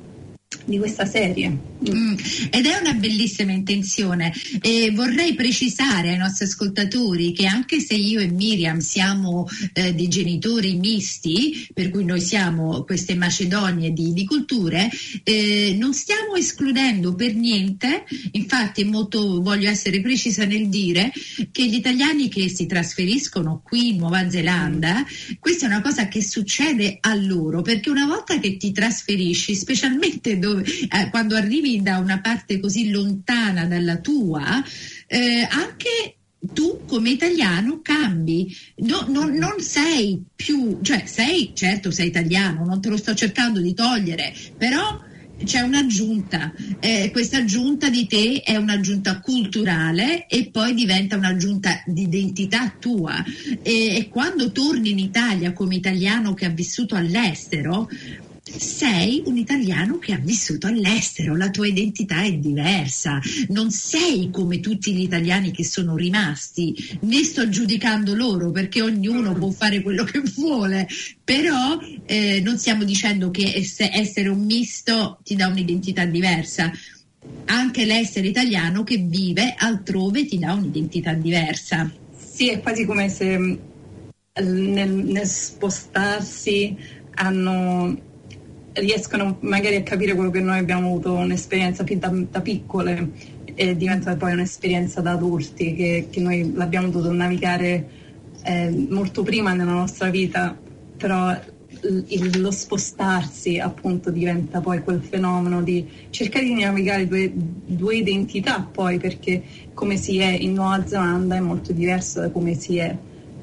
di 0.65 0.79
questa 0.79 1.05
serie. 1.05 1.70
Mm, 1.89 2.15
ed 2.51 2.67
è 2.67 2.79
una 2.79 2.93
bellissima 2.93 3.53
intenzione. 3.53 4.33
E 4.61 4.91
vorrei 4.91 5.35
precisare 5.35 6.11
ai 6.11 6.19
nostri 6.19 6.45
ascoltatori 6.45 7.33
che 7.33 7.47
anche 7.47 7.81
se 7.81 7.95
io 7.95 8.21
e 8.21 8.29
Miriam 8.29 8.79
siamo 8.79 9.49
eh, 9.73 9.95
di 9.95 10.09
genitori 10.09 10.75
misti, 10.75 11.69
per 11.73 11.91
cui 11.91 12.05
noi 12.05 12.21
siamo 12.21 12.85
queste 12.85 13.15
macedonie 13.15 13.93
di, 13.93 14.13
di 14.13 14.25
culture, 14.27 14.91
eh, 15.25 15.75
non 15.79 15.95
stiamo 15.95 16.35
escludendo 16.35 17.15
per 17.15 17.35
niente, 17.35 18.05
infatti 18.33 18.85
molto 18.85 19.41
voglio 19.41 19.71
essere 19.71 20.01
precisa 20.01 20.45
nel 20.45 20.69
dire 20.69 21.11
che 21.51 21.67
gli 21.67 21.75
italiani 21.75 22.29
che 22.29 22.49
si 22.49 22.67
trasferiscono 22.67 23.63
qui 23.65 23.91
in 23.91 23.97
Nuova 23.97 24.29
Zelanda, 24.29 25.05
questa 25.39 25.67
è 25.67 25.69
una 25.69 25.81
cosa 25.81 26.09
che 26.09 26.23
succede 26.23 26.99
a 27.01 27.15
loro, 27.15 27.63
perché 27.63 27.89
una 27.89 28.07
volta 28.07 28.39
che 28.39 28.57
ti 28.57 28.73
trasferisci, 28.73 29.55
specialmente 29.55 30.39
dove, 30.39 30.63
eh, 30.63 31.09
quando 31.11 31.37
arrivi 31.37 31.70
da 31.79 31.99
una 31.99 32.21
parte 32.21 32.59
così 32.59 32.91
lontana 32.91 33.65
dalla 33.67 33.99
tua, 33.99 34.63
eh, 35.07 35.47
anche 35.49 36.17
tu 36.53 36.81
come 36.87 37.11
italiano 37.11 37.81
cambi, 37.83 38.55
no, 38.77 39.05
no, 39.09 39.27
non 39.27 39.61
sei 39.61 40.23
più, 40.35 40.79
cioè 40.83 41.05
sei, 41.07 41.53
certo 41.55 41.91
sei 41.91 42.09
italiano, 42.09 42.65
non 42.65 42.81
te 42.81 42.89
lo 42.89 42.97
sto 42.97 43.15
cercando 43.15 43.61
di 43.61 43.75
togliere, 43.75 44.35
però 44.57 45.09
c'è 45.45 45.61
un'aggiunta, 45.61 46.53
eh, 46.81 47.11
questa 47.13 47.39
aggiunta 47.39 47.89
di 47.89 48.07
te 48.07 48.43
è 48.43 48.57
un'aggiunta 48.57 49.21
culturale 49.21 50.27
e 50.27 50.51
poi 50.51 50.75
diventa 50.75 51.17
un'aggiunta 51.17 51.83
di 51.87 52.03
identità 52.03 52.75
tua. 52.79 53.23
E, 53.63 53.97
e 53.97 54.09
quando 54.09 54.53
torni 54.53 54.91
in 54.91 54.99
Italia 54.99 55.53
come 55.53 55.77
italiano 55.77 56.35
che 56.35 56.45
ha 56.45 56.51
vissuto 56.51 56.95
all'estero, 56.95 57.89
sei 58.57 59.23
un 59.27 59.37
italiano 59.37 59.99
che 59.99 60.13
ha 60.13 60.19
vissuto 60.19 60.67
all'estero, 60.67 61.37
la 61.37 61.51
tua 61.51 61.67
identità 61.67 62.23
è 62.23 62.33
diversa, 62.33 63.21
non 63.49 63.71
sei 63.71 64.31
come 64.31 64.61
tutti 64.61 64.93
gli 64.95 65.03
italiani 65.03 65.51
che 65.51 65.65
sono 65.65 65.97
rimasti, 65.97 66.75
né 67.03 67.23
sto 67.23 67.49
giudicando 67.49 68.15
loro 68.15 68.51
perché 68.51 68.83
ognuno 68.83 69.33
può 69.35 69.51
fare 69.51 69.83
quello 69.83 70.05
che 70.05 70.21
vuole, 70.35 70.89
però 71.23 71.79
eh, 72.07 72.41
non 72.43 72.59
stiamo 72.59 72.85
dicendo 72.85 73.31
che 73.31 73.53
essere 73.55 74.29
un 74.29 74.45
misto 74.45 75.19
ti 75.23 75.37
dà 75.37 75.47
un'identità 75.47 76.05
diversa. 76.05 76.71
Anche 77.47 77.85
l'essere 77.85 78.29
italiano 78.29 78.83
che 78.83 78.97
vive 78.97 79.55
altrove 79.57 80.25
ti 80.25 80.39
dà 80.39 80.55
un'identità 80.55 81.13
diversa. 81.13 81.91
Sì, 82.17 82.49
è 82.49 82.61
quasi 82.61 82.87
come 82.87 83.09
se 83.11 83.39
mm, 83.39 83.55
nel, 84.43 84.91
nel 84.91 85.27
spostarsi 85.27 86.77
hanno 87.15 88.09
riescono 88.81 89.37
magari 89.41 89.77
a 89.77 89.83
capire 89.83 90.15
quello 90.15 90.31
che 90.31 90.41
noi 90.41 90.59
abbiamo 90.59 90.89
avuto 90.89 91.15
un'esperienza 91.15 91.85
fin 91.85 91.99
da, 91.99 92.13
da 92.31 92.41
piccole 92.41 93.11
e 93.55 93.77
diventa 93.77 94.17
poi 94.17 94.33
un'esperienza 94.33 95.01
da 95.01 95.13
adulti 95.13 95.75
che, 95.75 96.09
che 96.11 96.21
noi 96.21 96.53
l'abbiamo 96.55 96.89
dovuto 96.89 97.13
navigare 97.13 97.89
eh, 98.43 98.87
molto 98.89 99.23
prima 99.23 99.53
nella 99.53 99.73
nostra 99.73 100.09
vita, 100.09 100.57
però 100.97 101.37
il, 101.83 102.41
lo 102.41 102.51
spostarsi 102.51 103.59
appunto 103.59 104.11
diventa 104.11 104.61
poi 104.61 104.83
quel 104.83 105.01
fenomeno 105.03 105.63
di 105.63 105.87
cercare 106.11 106.45
di 106.45 106.55
navigare 106.55 107.07
due, 107.07 107.33
due, 107.35 107.97
identità 107.97 108.61
poi 108.61 108.99
perché 108.99 109.43
come 109.73 109.97
si 109.97 110.19
è 110.19 110.31
in 110.31 110.55
Nuova 110.55 110.87
Zelanda 110.87 111.37
è 111.37 111.41
molto 111.41 111.73
diverso 111.73 112.21
da 112.21 112.31
come 112.31 112.55
si 112.55 112.77
è 112.77 112.95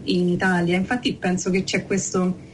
in 0.03 0.29
Italia. 0.29 0.77
Infatti 0.77 1.13
penso 1.13 1.49
che 1.49 1.63
c'è 1.63 1.85
questo 1.85 2.45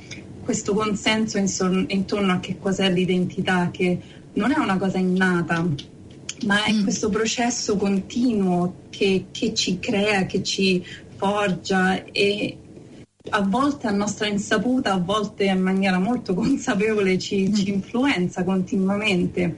questo 0.43 0.73
consenso 0.73 1.37
intorno 1.37 2.33
a 2.33 2.39
che 2.39 2.57
cos'è 2.59 2.91
l'identità, 2.91 3.69
che 3.71 3.99
non 4.33 4.51
è 4.51 4.57
una 4.57 4.77
cosa 4.77 4.97
innata, 4.97 5.67
ma 6.45 6.63
è 6.63 6.73
mm. 6.73 6.83
questo 6.83 7.09
processo 7.09 7.77
continuo 7.77 8.81
che, 8.89 9.25
che, 9.31 9.53
ci 9.53 9.79
crea, 9.79 10.25
che 10.25 10.43
ci 10.43 10.83
forgia 11.15 12.03
e 12.03 12.57
a 13.29 13.41
volte 13.41 13.87
a 13.87 13.91
nostra 13.91 14.27
insaputa, 14.27 14.93
a 14.93 14.97
volte 14.97 15.45
in 15.45 15.61
maniera 15.61 15.97
molto 15.97 16.33
consapevole 16.35 17.17
ci, 17.17 17.47
mm. 17.47 17.53
ci 17.53 17.69
influenza 17.69 18.43
continuamente. 18.43 19.57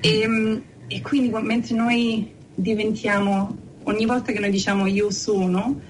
E, 0.00 0.62
e, 0.86 1.00
quindi 1.02 1.30
mentre 1.42 1.74
noi 1.74 2.30
diventiamo, 2.54 3.56
ogni 3.84 4.06
volta 4.06 4.32
che 4.32 4.38
noi 4.38 4.50
diciamo 4.50 4.86
io 4.86 5.10
sono, 5.10 5.80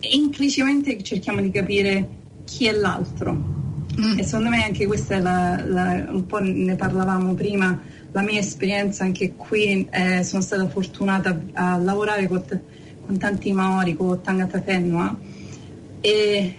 implicitamente 0.00 1.02
cerchiamo 1.02 1.40
di 1.40 1.50
capire 1.50 2.17
chi 2.48 2.66
è 2.66 2.72
l'altro. 2.72 3.56
Mm. 4.00 4.18
E 4.18 4.22
secondo 4.22 4.48
me 4.48 4.64
anche 4.64 4.86
questa 4.86 5.16
è 5.16 5.20
la, 5.20 5.62
la, 5.66 6.06
un 6.10 6.24
po' 6.24 6.38
ne 6.40 6.76
parlavamo 6.76 7.34
prima, 7.34 7.78
la 8.12 8.22
mia 8.22 8.40
esperienza 8.40 9.04
anche 9.04 9.34
qui, 9.34 9.86
eh, 9.90 10.22
sono 10.24 10.40
stata 10.40 10.66
fortunata 10.68 11.38
a 11.52 11.76
lavorare 11.76 12.26
con, 12.26 12.42
con 13.04 13.18
tanti 13.18 13.52
Maori, 13.52 13.94
con 13.96 14.20
Tangata 14.22 14.62
Fenua 14.62 15.14
e, 16.00 16.54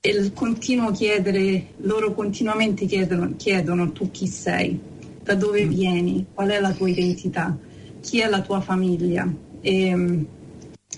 e 0.00 0.08
il 0.10 0.32
continuo 0.32 0.90
chiedere, 0.92 1.74
loro 1.78 2.14
continuamente 2.14 2.86
chiedono, 2.86 3.34
chiedono 3.36 3.92
tu 3.92 4.10
chi 4.10 4.26
sei, 4.26 4.80
da 5.22 5.34
dove 5.34 5.64
mm. 5.64 5.68
vieni, 5.68 6.26
qual 6.32 6.48
è 6.48 6.60
la 6.60 6.72
tua 6.72 6.88
identità, 6.88 7.54
chi 8.00 8.20
è 8.20 8.28
la 8.28 8.40
tua 8.40 8.60
famiglia. 8.60 9.30
E, 9.60 10.26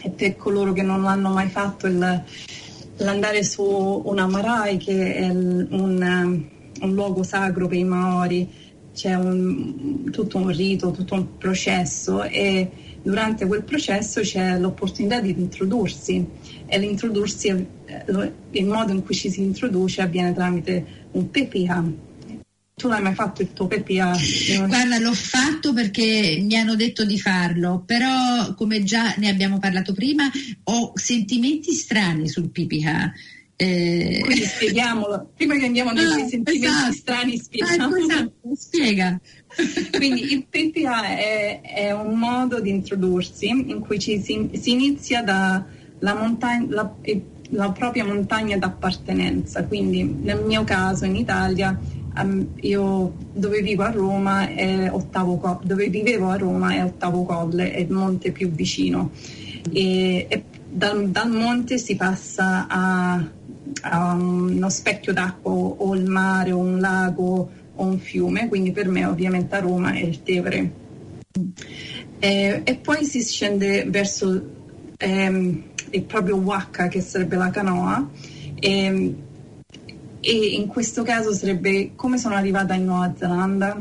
e 0.03 0.09
per 0.11 0.37
coloro 0.37 0.73
che 0.73 0.83
non 0.83 1.03
l'hanno 1.03 1.31
mai 1.31 1.49
fatto 1.49 1.87
il, 1.87 2.25
l'andare 3.01 3.43
su 3.43 3.63
una 3.63 4.27
Marai 4.27 4.77
che 4.77 5.15
è 5.15 5.29
un, 5.29 5.67
un 6.81 6.93
luogo 6.93 7.23
sacro 7.23 7.67
per 7.67 7.79
i 7.79 7.85
Maori, 7.85 8.49
c'è 8.93 9.15
un, 9.15 10.11
tutto 10.11 10.39
un 10.39 10.49
rito, 10.49 10.91
tutto 10.91 11.15
un 11.15 11.37
processo 11.39 12.23
e 12.25 12.71
durante 13.03 13.47
quel 13.47 13.63
processo 13.63 14.21
c'è 14.21 14.59
l'opportunità 14.59 15.21
di 15.21 15.31
introdursi. 15.31 16.27
E 16.67 16.79
l'introdursi, 16.79 17.49
eh, 17.49 18.33
il 18.51 18.67
modo 18.67 18.93
in 18.93 19.03
cui 19.05 19.15
ci 19.15 19.31
si 19.31 19.43
introduce 19.43 20.03
avviene 20.03 20.33
tramite 20.33 20.85
un 21.13 21.31
PPA, 21.31 21.85
tu 22.81 22.89
l'hai 22.89 23.03
mai 23.03 23.15
fatto 23.15 23.43
il 23.43 23.53
tuo 23.53 23.67
PPA? 23.67 24.17
Guarda, 24.67 24.99
l'ho 24.99 25.13
fatto 25.13 25.75
perché 25.75 26.39
mi 26.41 26.57
hanno 26.57 26.77
detto 26.77 27.05
di 27.05 27.21
farlo, 27.21 27.83
però 27.85 28.55
come 28.57 28.83
già 28.85 29.15
ne 29.19 29.29
abbiamo 29.29 29.59
parlato 29.59 29.93
prima, 29.93 30.31
ho 30.65 30.93
sentimenti 30.95 31.73
strani 31.73 32.27
sul 32.27 32.49
PPA. 32.49 33.13
Eh... 33.57 34.21
Quindi 34.25 34.45
spieghiamolo, 34.45 35.33
prima 35.37 35.59
che 35.59 35.67
andiamo 35.67 35.91
nei 35.91 36.07
ah, 36.07 36.27
sentimenti 36.27 36.65
esatto. 36.65 36.93
strani, 36.93 37.39
spieghiamo. 37.39 37.95
Ah, 37.95 37.99
esatto. 37.99 38.33
Spiega. 38.55 39.21
Quindi 39.93 40.33
il 40.33 40.47
PPA 40.49 41.19
è, 41.19 41.61
è, 41.61 41.93
un 41.93 42.19
modo 42.19 42.61
di 42.61 42.71
introdursi 42.71 43.49
in 43.49 43.81
cui 43.81 43.99
ci 43.99 44.23
si, 44.23 44.49
si 44.55 44.71
inizia 44.71 45.23
dalla 45.23 46.15
montagna, 46.15 46.67
la, 46.75 46.95
la 47.51 47.71
propria 47.73 48.07
montagna 48.07 48.57
d'appartenenza, 48.57 49.65
quindi 49.65 50.03
nel 50.05 50.43
mio 50.47 50.65
caso 50.65 51.05
in 51.05 51.17
Italia 51.17 51.79
io 52.61 53.15
dove 53.33 53.63
vivo 53.63 53.83
a 53.83 53.91
Roma 53.91 54.49
è 54.49 54.91
ottavo 54.91 55.61
dove 55.63 55.89
vivevo 55.89 56.29
a 56.29 56.37
Roma 56.37 56.75
è 56.75 56.85
ottavo 56.85 57.25
colle, 57.25 57.73
è 57.73 57.81
il 57.81 57.91
monte 57.91 58.33
più 58.33 58.51
vicino 58.51 59.11
e, 59.73 60.27
e 60.29 60.45
dal, 60.69 61.09
dal, 61.09 61.31
monte 61.31 61.79
si 61.79 61.97
passa 61.97 62.67
a, 62.69 63.25
a, 63.83 64.13
uno 64.15 64.69
specchio 64.69 65.13
d'acqua 65.13 65.53
o 65.53 65.95
il 65.95 66.09
mare 66.09 66.53
o 66.53 66.59
un 66.59 66.79
lago 66.79 67.51
o 67.75 67.85
un 67.85 67.99
fiume, 67.99 68.49
quindi 68.49 68.73
per 68.73 68.89
me 68.89 69.05
ovviamente 69.05 69.57
a 69.57 69.61
Roma 69.61 69.93
è 69.93 70.01
il 70.01 70.23
Tevere. 70.23 70.73
E, 72.19 72.61
e 72.65 72.75
poi 72.77 73.05
si 73.05 73.23
scende 73.23 73.85
verso 73.89 74.51
ehm, 74.97 75.63
il 75.91 76.03
proprio 76.03 76.37
Waka, 76.37 76.89
che 76.89 77.01
sarebbe 77.01 77.37
la 77.37 77.51
canoa, 77.51 78.09
e, 78.55 79.15
e, 80.21 80.33
in 80.33 80.67
questo 80.67 81.03
caso 81.03 81.33
sarebbe 81.33 81.93
come 81.97 82.19
sono 82.19 82.35
arrivata 82.35 82.75
in 82.75 82.85
Nuova 82.85 83.13
Zelanda. 83.17 83.77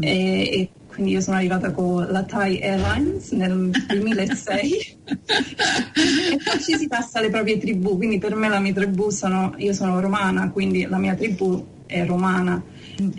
E, 0.00 0.10
e 0.10 0.70
quindi 0.98 1.14
io 1.14 1.20
sono 1.20 1.36
arrivata 1.36 1.70
con 1.70 2.08
la 2.10 2.24
Thai 2.24 2.60
Airlines 2.60 3.30
nel 3.30 3.70
2006 3.88 4.72
e 5.06 6.38
poi 6.44 6.60
ci 6.60 6.76
si 6.76 6.88
passa 6.88 7.20
alle 7.20 7.30
proprie 7.30 7.56
tribù, 7.56 7.96
quindi 7.96 8.18
per 8.18 8.34
me 8.34 8.48
la 8.48 8.58
mia 8.58 8.72
tribù 8.72 9.08
sono, 9.10 9.54
io 9.58 9.72
sono 9.72 10.00
romana, 10.00 10.50
quindi 10.50 10.86
la 10.86 10.98
mia 10.98 11.14
tribù 11.14 11.64
è 11.86 12.04
romana, 12.04 12.60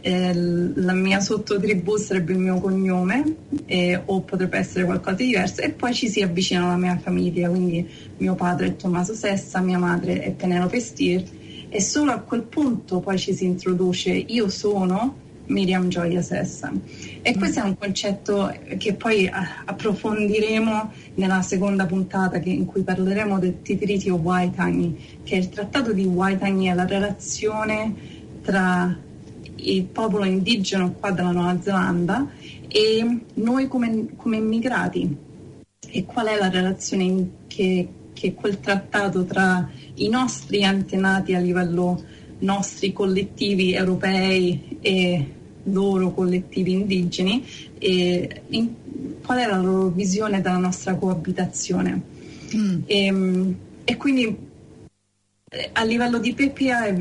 eh, 0.01 0.33
la 0.33 0.91
mia 0.91 1.21
sottotribù 1.21 1.95
sarebbe 1.95 2.33
il 2.33 2.39
mio 2.39 2.59
cognome 2.59 3.35
eh, 3.65 4.01
o 4.03 4.21
potrebbe 4.23 4.57
essere 4.57 4.83
qualcosa 4.83 5.15
di 5.15 5.27
diverso. 5.27 5.61
E 5.61 5.69
poi 5.69 5.93
ci 5.93 6.09
si 6.09 6.21
avvicina 6.21 6.65
alla 6.65 6.75
mia 6.75 6.97
famiglia, 6.97 7.47
quindi 7.47 7.87
mio 8.17 8.35
padre 8.35 8.67
è 8.67 8.75
Tommaso 8.75 9.13
Sessa, 9.13 9.61
mia 9.61 9.77
madre 9.77 10.21
è 10.21 10.31
Penelope 10.31 10.81
Stier 10.81 11.23
e 11.69 11.81
solo 11.81 12.11
a 12.11 12.19
quel 12.19 12.41
punto 12.43 12.99
poi 12.99 13.17
ci 13.17 13.33
si 13.33 13.45
introduce 13.45 14.11
io 14.11 14.49
sono 14.49 15.27
Miriam 15.49 15.87
Gioia 15.87 16.21
Sessa. 16.21 16.71
E 17.21 17.35
questo 17.37 17.59
è 17.59 17.63
un 17.63 17.77
concetto 17.77 18.53
che 18.77 18.93
poi 18.93 19.29
approfondiremo 19.29 20.91
nella 21.15 21.41
seconda 21.41 21.85
puntata 21.85 22.37
in 22.37 22.65
cui 22.65 22.81
parleremo 22.81 23.39
del 23.39 23.61
Treaty 23.61 24.09
of 24.09 24.19
Waitangi, 24.21 25.19
che 25.23 25.35
è 25.35 25.37
il 25.39 25.49
trattato 25.49 25.91
di 25.91 26.05
Waitangi, 26.05 26.67
è 26.67 26.73
la 26.73 26.85
relazione 26.85 27.93
tra 28.41 28.97
il 29.55 29.83
popolo 29.83 30.23
indigeno 30.23 30.93
qua 30.93 31.11
della 31.11 31.31
Nuova 31.31 31.59
Zelanda 31.61 32.27
e 32.67 33.19
noi 33.33 33.67
come, 33.67 34.07
come 34.15 34.37
immigrati. 34.37 35.27
E 35.91 36.05
qual 36.05 36.27
è 36.27 36.37
la 36.37 36.49
relazione 36.49 37.29
che, 37.47 37.87
che 38.19 38.33
quel 38.33 38.59
trattato 38.59 39.23
tra 39.23 39.69
i 39.93 40.09
nostri 40.09 40.65
antenati 40.65 41.33
a 41.35 41.39
livello 41.39 42.03
nostri 42.39 42.91
collettivi 42.91 43.73
europei 43.73 44.77
e 44.81 45.33
loro 45.63 46.11
collettivi 46.11 46.73
indigeni 46.73 47.45
e 47.77 48.41
in, 48.49 48.73
qual 49.23 49.37
è 49.37 49.47
la 49.47 49.61
loro 49.61 49.87
visione 49.87 50.41
della 50.41 50.57
nostra 50.57 50.95
coabitazione. 50.95 52.01
Mm. 52.53 52.81
E, 52.85 53.05
ehm, 53.05 53.55
e, 53.85 53.95
quindi 53.95 54.37
eh, 55.49 55.69
a 55.71 55.83
livello 55.85 56.17
di 56.17 56.33
PPA 56.33 56.93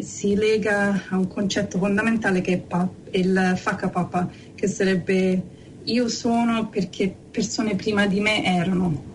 si 0.00 0.34
lega 0.34 1.06
a 1.08 1.16
un 1.16 1.26
concetto 1.26 1.78
fondamentale 1.78 2.42
che 2.42 2.52
è 2.52 2.58
pap, 2.58 2.92
il 3.12 3.54
Fakapapa, 3.56 4.28
che 4.54 4.66
sarebbe 4.66 5.42
io 5.84 6.08
sono 6.08 6.68
perché 6.68 7.14
persone 7.30 7.76
prima 7.76 8.06
di 8.06 8.20
me 8.20 8.44
erano. 8.44 9.08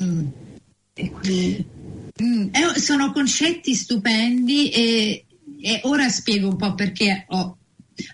Mm. 0.00 0.26
E 0.94 1.10
quindi... 1.10 1.64
Mm. 2.22 2.48
Eh, 2.52 2.78
sono 2.78 3.10
concetti 3.12 3.74
stupendi 3.74 4.70
e, 4.70 5.24
e, 5.60 5.80
ora 5.84 6.08
spiego 6.08 6.48
un 6.48 6.56
po' 6.56 6.74
perché 6.74 7.24
ho 7.28 7.56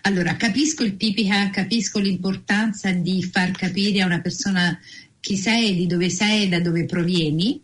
allora, 0.01 0.35
capisco 0.35 0.83
il 0.83 0.95
PPH, 0.95 1.51
capisco 1.51 1.99
l'importanza 1.99 2.91
di 2.91 3.23
far 3.23 3.51
capire 3.51 4.01
a 4.01 4.05
una 4.05 4.21
persona 4.21 4.77
chi 5.19 5.35
sei, 5.35 5.75
di 5.75 5.85
dove 5.85 6.09
sei, 6.09 6.47
da 6.47 6.59
dove 6.59 6.85
provieni, 6.85 7.61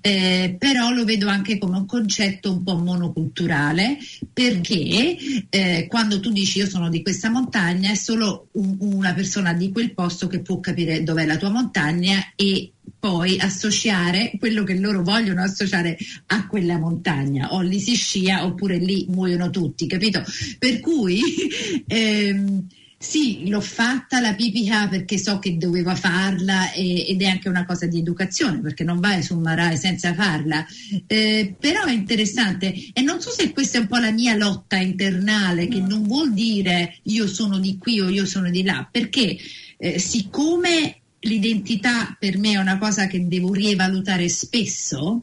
eh, 0.00 0.56
però 0.58 0.90
lo 0.90 1.04
vedo 1.04 1.28
anche 1.28 1.58
come 1.58 1.76
un 1.76 1.86
concetto 1.86 2.50
un 2.50 2.62
po' 2.62 2.76
monoculturale 2.76 3.98
perché 4.32 5.16
eh, 5.48 5.86
quando 5.88 6.20
tu 6.20 6.30
dici 6.30 6.58
io 6.58 6.66
sono 6.66 6.88
di 6.88 7.02
questa 7.02 7.30
montagna 7.30 7.90
è 7.90 7.94
solo 7.94 8.48
un, 8.52 8.76
una 8.80 9.14
persona 9.14 9.52
di 9.52 9.70
quel 9.70 9.94
posto 9.94 10.26
che 10.26 10.40
può 10.40 10.60
capire 10.60 11.02
dov'è 11.02 11.24
la 11.24 11.36
tua 11.36 11.50
montagna 11.50 12.32
e 12.34 12.72
poi 12.98 13.38
associare 13.38 14.32
quello 14.38 14.64
che 14.64 14.78
loro 14.78 15.02
vogliono 15.02 15.42
associare 15.42 15.96
a 16.26 16.46
quella 16.46 16.78
montagna 16.78 17.52
o 17.52 17.60
lì 17.60 17.78
si 17.80 17.94
scia 17.94 18.44
oppure 18.44 18.78
lì 18.78 19.06
muoiono 19.08 19.50
tutti, 19.50 19.86
capito? 19.86 20.22
Per 20.58 20.80
cui 20.80 21.20
ehm, 21.86 22.66
sì, 22.98 23.48
l'ho 23.48 23.60
fatta 23.60 24.20
la 24.20 24.34
PPK 24.34 24.88
perché 24.88 25.18
so 25.18 25.38
che 25.38 25.58
doveva 25.58 25.94
farla 25.94 26.72
e, 26.72 27.06
ed 27.08 27.20
è 27.20 27.26
anche 27.26 27.48
una 27.48 27.66
cosa 27.66 27.86
di 27.86 27.98
educazione 27.98 28.60
perché 28.60 28.84
non 28.84 29.00
vai 29.00 29.22
su 29.22 29.38
Marai 29.38 29.76
senza 29.76 30.14
farla, 30.14 30.66
eh, 31.06 31.54
però 31.58 31.84
è 31.84 31.92
interessante. 31.92 32.74
E 32.92 33.02
non 33.02 33.20
so 33.20 33.30
se 33.30 33.52
questa 33.52 33.76
è 33.78 33.82
un 33.82 33.86
po' 33.86 33.98
la 33.98 34.12
mia 34.12 34.34
lotta 34.34 34.76
internale 34.76 35.68
che 35.68 35.80
non 35.80 36.04
vuol 36.04 36.32
dire 36.32 36.96
io 37.02 37.26
sono 37.26 37.58
di 37.58 37.76
qui 37.76 38.00
o 38.00 38.08
io 38.08 38.24
sono 38.24 38.48
di 38.50 38.62
là, 38.62 38.88
perché 38.90 39.36
eh, 39.76 39.98
siccome 39.98 41.00
l'identità 41.20 42.16
per 42.18 42.38
me 42.38 42.52
è 42.52 42.58
una 42.58 42.78
cosa 42.78 43.06
che 43.06 43.26
devo 43.28 43.52
rievalutare 43.52 44.28
spesso. 44.28 45.20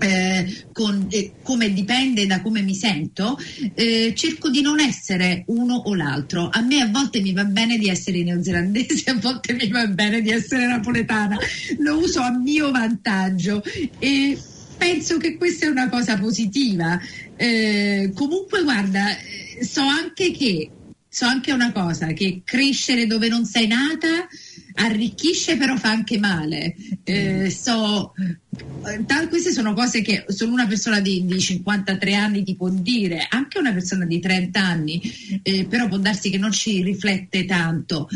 Eh, 0.00 0.66
con, 0.72 1.08
eh, 1.10 1.32
come 1.42 1.72
dipende 1.72 2.24
da 2.26 2.40
come 2.40 2.62
mi 2.62 2.74
sento, 2.74 3.36
eh, 3.74 4.12
cerco 4.14 4.48
di 4.48 4.60
non 4.60 4.78
essere 4.78 5.42
uno 5.48 5.74
o 5.74 5.94
l'altro. 5.94 6.48
A 6.52 6.60
me 6.60 6.80
a 6.80 6.88
volte 6.88 7.20
mi 7.20 7.32
va 7.32 7.44
bene 7.44 7.78
di 7.78 7.88
essere 7.88 8.22
neozelandese, 8.22 9.10
a 9.10 9.14
volte 9.14 9.54
mi 9.54 9.68
va 9.68 9.86
bene 9.88 10.20
di 10.20 10.30
essere 10.30 10.66
napoletana. 10.66 11.36
Lo 11.78 11.98
uso 11.98 12.20
a 12.20 12.30
mio 12.30 12.70
vantaggio 12.70 13.62
e 13.98 14.38
penso 14.76 15.16
che 15.18 15.36
questa 15.36 15.66
è 15.66 15.68
una 15.68 15.88
cosa 15.88 16.16
positiva. 16.16 17.00
Eh, 17.36 18.12
comunque, 18.14 18.62
guarda, 18.62 19.18
eh, 19.18 19.64
so 19.64 19.82
anche 19.82 20.30
che 20.30 20.70
so 21.10 21.24
anche 21.24 21.52
una 21.52 21.72
cosa, 21.72 22.12
che 22.12 22.42
crescere 22.44 23.06
dove 23.06 23.28
non 23.28 23.44
sei 23.44 23.66
nata 23.66 24.28
arricchisce 24.78 25.56
però 25.56 25.76
fa 25.76 25.90
anche 25.90 26.18
male. 26.18 26.74
Eh, 27.04 27.44
mm. 27.44 27.46
so, 27.46 28.14
tal, 29.06 29.28
queste 29.28 29.52
sono 29.52 29.74
cose 29.74 30.02
che 30.02 30.24
solo 30.28 30.52
una 30.52 30.66
persona 30.66 31.00
di, 31.00 31.24
di, 31.26 31.38
53 31.38 32.14
anni 32.14 32.42
ti 32.44 32.54
può 32.54 32.68
dire, 32.68 33.26
anche 33.28 33.58
una 33.58 33.72
persona 33.72 34.04
di 34.04 34.20
30 34.20 34.60
anni, 34.60 35.00
eh, 35.42 35.66
però 35.66 35.88
può 35.88 35.98
darsi 35.98 36.30
che 36.30 36.38
non 36.38 36.52
ci 36.52 36.82
riflette 36.82 37.44
tanto. 37.44 38.08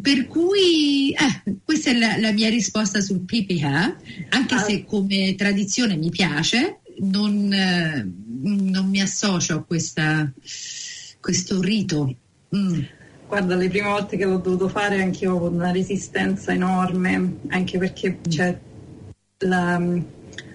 Per 0.00 0.26
cui 0.26 1.10
eh, 1.12 1.56
questa 1.62 1.90
è 1.90 1.98
la, 1.98 2.16
la, 2.18 2.32
mia 2.32 2.48
risposta 2.48 3.00
sul 3.00 3.20
PPH, 3.20 3.96
anche 4.30 4.58
se 4.58 4.72
ah. 4.72 4.84
come 4.84 5.34
tradizione 5.36 5.96
mi 5.96 6.08
piace, 6.08 6.80
non, 7.00 7.52
eh, 7.52 8.10
non 8.42 8.88
mi 8.88 9.02
associo 9.02 9.56
a 9.56 9.62
questa, 9.62 10.32
questo 11.20 11.60
rito. 11.60 12.16
Mm. 12.56 12.80
Guarda, 13.32 13.56
le 13.56 13.70
prime 13.70 13.88
volte 13.88 14.18
che 14.18 14.26
l'ho 14.26 14.36
dovuto 14.36 14.68
fare 14.68 15.00
anche 15.00 15.24
io 15.24 15.32
ho 15.32 15.36
avuto 15.38 15.54
una 15.54 15.70
resistenza 15.70 16.52
enorme, 16.52 17.38
anche 17.48 17.78
perché 17.78 18.10
mm. 18.10 18.22
c'è 18.28 18.58
la, 19.38 19.82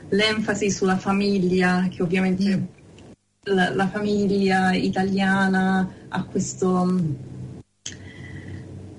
l'enfasi 0.09 0.69
sulla 0.69 0.97
famiglia, 0.97 1.87
che 1.89 2.03
ovviamente 2.03 2.55
mm. 2.55 2.63
la, 3.45 3.73
la, 3.73 3.87
famiglia 3.87 4.73
italiana 4.73 5.91
ha 6.07 6.23
questo, 6.25 7.01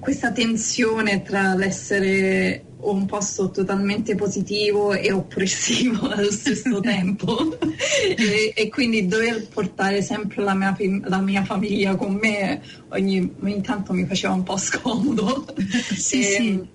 questa 0.00 0.32
tensione 0.32 1.22
tra 1.22 1.54
l'essere 1.54 2.64
un 2.80 3.06
posto 3.06 3.50
totalmente 3.50 4.14
positivo 4.14 4.92
e 4.92 5.10
oppressivo 5.10 6.08
allo 6.10 6.30
stesso 6.30 6.78
tempo 6.80 7.58
e, 8.16 8.52
e, 8.54 8.68
quindi 8.68 9.06
dover 9.06 9.48
portare 9.48 10.02
sempre 10.02 10.42
la 10.42 10.54
mia, 10.54 10.76
la 11.04 11.20
mia 11.20 11.44
famiglia 11.44 11.96
con 11.96 12.14
me 12.14 12.60
ogni, 12.90 13.34
ogni, 13.40 13.60
tanto 13.62 13.92
mi 13.92 14.04
faceva 14.06 14.34
un 14.34 14.44
po' 14.44 14.56
scomodo 14.56 15.46
sì, 15.96 16.20
e, 16.20 16.22
sì. 16.22 16.66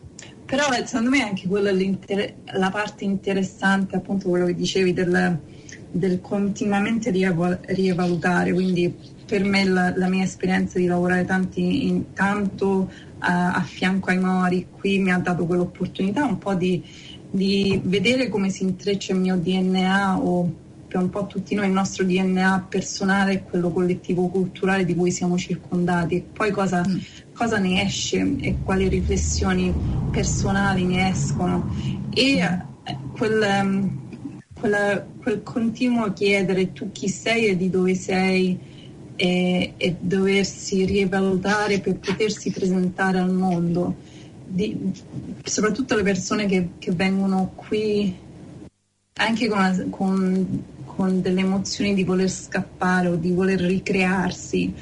però 0.45 0.65
secondo 0.85 1.09
me 1.09 1.21
anche 1.21 1.47
quella 1.47 1.71
la 1.71 2.69
parte 2.69 3.05
interessante 3.05 3.95
appunto 3.95 4.29
quello 4.29 4.45
che 4.47 4.55
dicevi 4.55 4.93
del, 4.93 5.39
del 5.89 6.19
continuamente 6.21 7.11
rievalutare 7.11 8.51
quindi 8.51 9.12
per 9.33 9.43
me 9.43 9.63
la, 9.65 9.91
la, 9.95 10.07
mia 10.09 10.23
esperienza 10.23 10.77
di 10.77 10.85
lavorare 10.85 11.25
tanti, 11.25 11.87
in, 11.87 12.13
tanto 12.13 12.87
a, 13.17 13.53
a 13.53 13.61
fianco 13.61 14.11
ai 14.11 14.19
Mori 14.19 14.67
qui 14.77 14.99
mi 14.99 15.11
ha 15.11 15.17
dato 15.17 15.47
quell'opportunità 15.47 16.23
un 16.23 16.37
po' 16.37 16.53
di, 16.53 16.83
di 17.31 17.81
vedere 17.83 18.29
come 18.29 18.51
si 18.51 18.61
intreccia 18.61 19.13
il 19.13 19.19
mio 19.19 19.35
DNA 19.35 20.19
o 20.19 20.53
per 20.87 21.01
un 21.01 21.09
po' 21.09 21.25
tutti 21.25 21.55
noi 21.55 21.65
il 21.65 21.71
nostro 21.71 22.03
DNA 22.03 22.67
personale 22.69 23.33
e 23.33 23.43
quello 23.43 23.71
collettivo 23.71 24.27
culturale 24.27 24.85
di 24.85 24.93
cui 24.93 25.09
siamo 25.09 25.35
circondati. 25.35 26.17
E 26.17 26.25
poi 26.31 26.51
cosa, 26.51 26.85
mm. 26.87 26.97
cosa 27.33 27.57
ne 27.57 27.81
esce 27.81 28.35
e 28.39 28.57
quali 28.63 28.87
riflessioni 28.87 29.73
personali 30.11 30.83
ne 30.83 31.09
escono? 31.09 31.75
E 32.13 32.37
eh, 32.37 32.97
quel, 33.17 33.41
ehm, 33.41 33.99
quella, 34.59 35.03
quel 35.19 35.41
continuo 35.41 36.13
chiedere 36.13 36.71
tu 36.71 36.91
chi 36.91 37.09
sei 37.09 37.47
e 37.47 37.57
di 37.57 37.71
dove 37.71 37.95
sei 37.95 38.71
e, 39.15 39.73
e 39.77 39.95
doversi 39.99 40.85
rivalutare 40.85 41.79
per 41.79 41.97
potersi 41.97 42.51
presentare 42.51 43.19
al 43.19 43.31
mondo 43.31 43.95
di, 44.53 44.91
soprattutto 45.43 45.95
le 45.95 46.03
persone 46.03 46.45
che, 46.45 46.69
che 46.77 46.91
vengono 46.91 47.53
qui 47.55 48.15
anche 49.15 49.47
con, 49.47 49.57
una, 49.57 49.85
con, 49.89 50.63
con, 50.85 51.21
delle 51.21 51.41
emozioni 51.41 51.93
di 51.93 52.03
voler 52.03 52.29
scappare 52.29 53.07
o 53.07 53.15
di 53.15 53.31
voler 53.31 53.59
ricrearsi, 53.59 54.73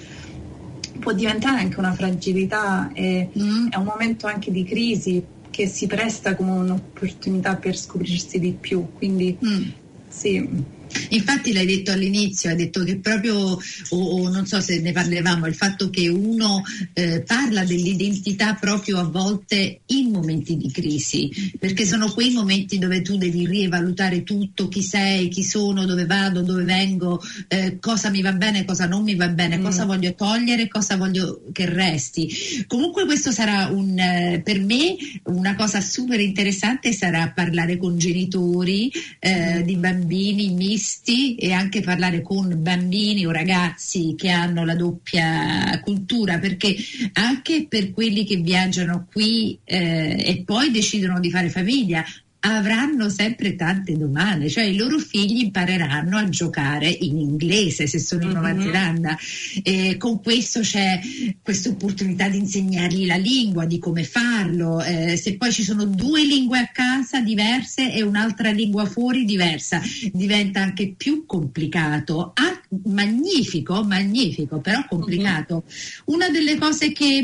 può 0.99 1.13
diventare 1.13 1.61
anche 1.61 1.79
una 1.79 1.93
fragilità 1.93 2.91
e 2.93 3.29
mm. 3.37 3.69
è 3.69 3.77
un 3.77 3.85
momento 3.85 4.27
anche 4.27 4.51
di 4.51 4.63
crisi 4.63 5.23
che 5.49 5.67
si 5.67 5.87
presta 5.87 6.35
come 6.35 6.51
un'opportunità 6.51 7.55
per 7.55 7.77
scoprirsi 7.77 8.39
di 8.39 8.51
più. 8.51 8.87
Quindi 8.93 9.37
mm. 9.43 9.63
sì. 10.07 10.79
Infatti 11.09 11.53
l'hai 11.53 11.65
detto 11.65 11.91
all'inizio, 11.91 12.49
hai 12.49 12.55
detto 12.55 12.83
che 12.83 12.97
proprio, 12.97 13.37
o, 13.37 13.97
o 13.97 14.29
non 14.29 14.45
so 14.45 14.59
se 14.61 14.79
ne 14.79 14.91
parlavamo, 14.91 15.47
il 15.47 15.55
fatto 15.55 15.89
che 15.89 16.07
uno 16.07 16.63
eh, 16.93 17.21
parla 17.21 17.63
dell'identità 17.63 18.53
proprio 18.55 18.99
a 18.99 19.03
volte 19.03 19.81
in 19.87 20.11
momenti 20.11 20.57
di 20.57 20.71
crisi, 20.71 21.29
perché 21.59 21.85
sono 21.85 22.11
quei 22.11 22.31
momenti 22.31 22.77
dove 22.77 23.01
tu 23.01 23.17
devi 23.17 23.45
rievalutare 23.45 24.23
tutto, 24.23 24.67
chi 24.67 24.81
sei, 24.81 25.29
chi 25.29 25.43
sono, 25.43 25.85
dove 25.85 26.05
vado, 26.05 26.41
dove 26.41 26.63
vengo, 26.63 27.21
eh, 27.47 27.77
cosa 27.79 28.09
mi 28.09 28.21
va 28.21 28.33
bene, 28.33 28.65
cosa 28.65 28.85
non 28.85 29.03
mi 29.03 29.15
va 29.15 29.29
bene, 29.29 29.57
mm. 29.57 29.63
cosa 29.63 29.85
voglio 29.85 30.13
togliere, 30.13 30.67
cosa 30.67 30.97
voglio 30.97 31.43
che 31.51 31.65
resti. 31.65 32.29
Comunque 32.67 33.05
questo 33.05 33.31
sarà 33.31 33.67
un, 33.67 33.97
eh, 33.97 34.41
per 34.43 34.59
me 34.59 34.95
una 35.25 35.55
cosa 35.55 35.81
super 35.81 36.19
interessante, 36.19 36.93
sarà 36.93 37.31
parlare 37.31 37.77
con 37.77 37.97
genitori 37.97 38.91
eh, 39.19 39.59
mm. 39.59 39.61
di 39.61 39.75
bambini, 39.75 40.49
misti, 40.49 40.80
visti 40.81 41.35
e 41.35 41.53
anche 41.53 41.81
parlare 41.81 42.23
con 42.23 42.55
bambini 42.57 43.27
o 43.27 43.31
ragazzi 43.31 44.15
che 44.17 44.29
hanno 44.29 44.65
la 44.65 44.75
doppia 44.75 45.79
cultura, 45.83 46.39
perché 46.39 46.75
anche 47.13 47.67
per 47.69 47.91
quelli 47.91 48.25
che 48.25 48.37
viaggiano 48.37 49.07
qui 49.11 49.59
eh, 49.63 50.23
e 50.25 50.43
poi 50.43 50.71
decidono 50.71 51.19
di 51.19 51.29
fare 51.29 51.49
famiglia, 51.49 52.03
avranno 52.43 53.09
sempre 53.09 53.55
tante 53.55 53.95
domande, 53.97 54.49
cioè 54.49 54.63
i 54.63 54.75
loro 54.75 54.97
figli 54.97 55.43
impareranno 55.43 56.17
a 56.17 56.27
giocare 56.29 56.89
in 56.89 57.17
inglese 57.17 57.85
se 57.85 57.99
sono 57.99 58.23
in 58.23 58.29
Nuova 58.29 58.53
mm-hmm. 58.53 58.65
Zelanda. 58.65 59.17
E 59.63 59.97
con 59.97 60.21
questo 60.21 60.61
c'è 60.61 60.99
questa 61.41 61.69
opportunità 61.69 62.27
di 62.29 62.37
insegnargli 62.37 63.05
la 63.05 63.15
lingua, 63.15 63.65
di 63.65 63.77
come 63.77 64.03
farlo. 64.03 64.81
Eh, 64.81 65.17
se 65.17 65.37
poi 65.37 65.51
ci 65.51 65.63
sono 65.63 65.85
due 65.85 66.25
lingue 66.25 66.57
a 66.57 66.69
casa 66.71 67.21
diverse 67.21 67.93
e 67.93 68.01
un'altra 68.01 68.49
lingua 68.51 68.85
fuori 68.85 69.23
diversa, 69.23 69.79
diventa 70.11 70.61
anche 70.61 70.93
più 70.97 71.25
complicato. 71.25 72.31
Ah, 72.33 72.59
magnifico, 72.85 73.83
magnifico, 73.83 74.59
però 74.59 74.83
complicato. 74.87 75.63
Mm-hmm. 75.63 76.15
Una 76.15 76.29
delle 76.29 76.57
cose 76.57 76.91
che 76.91 77.23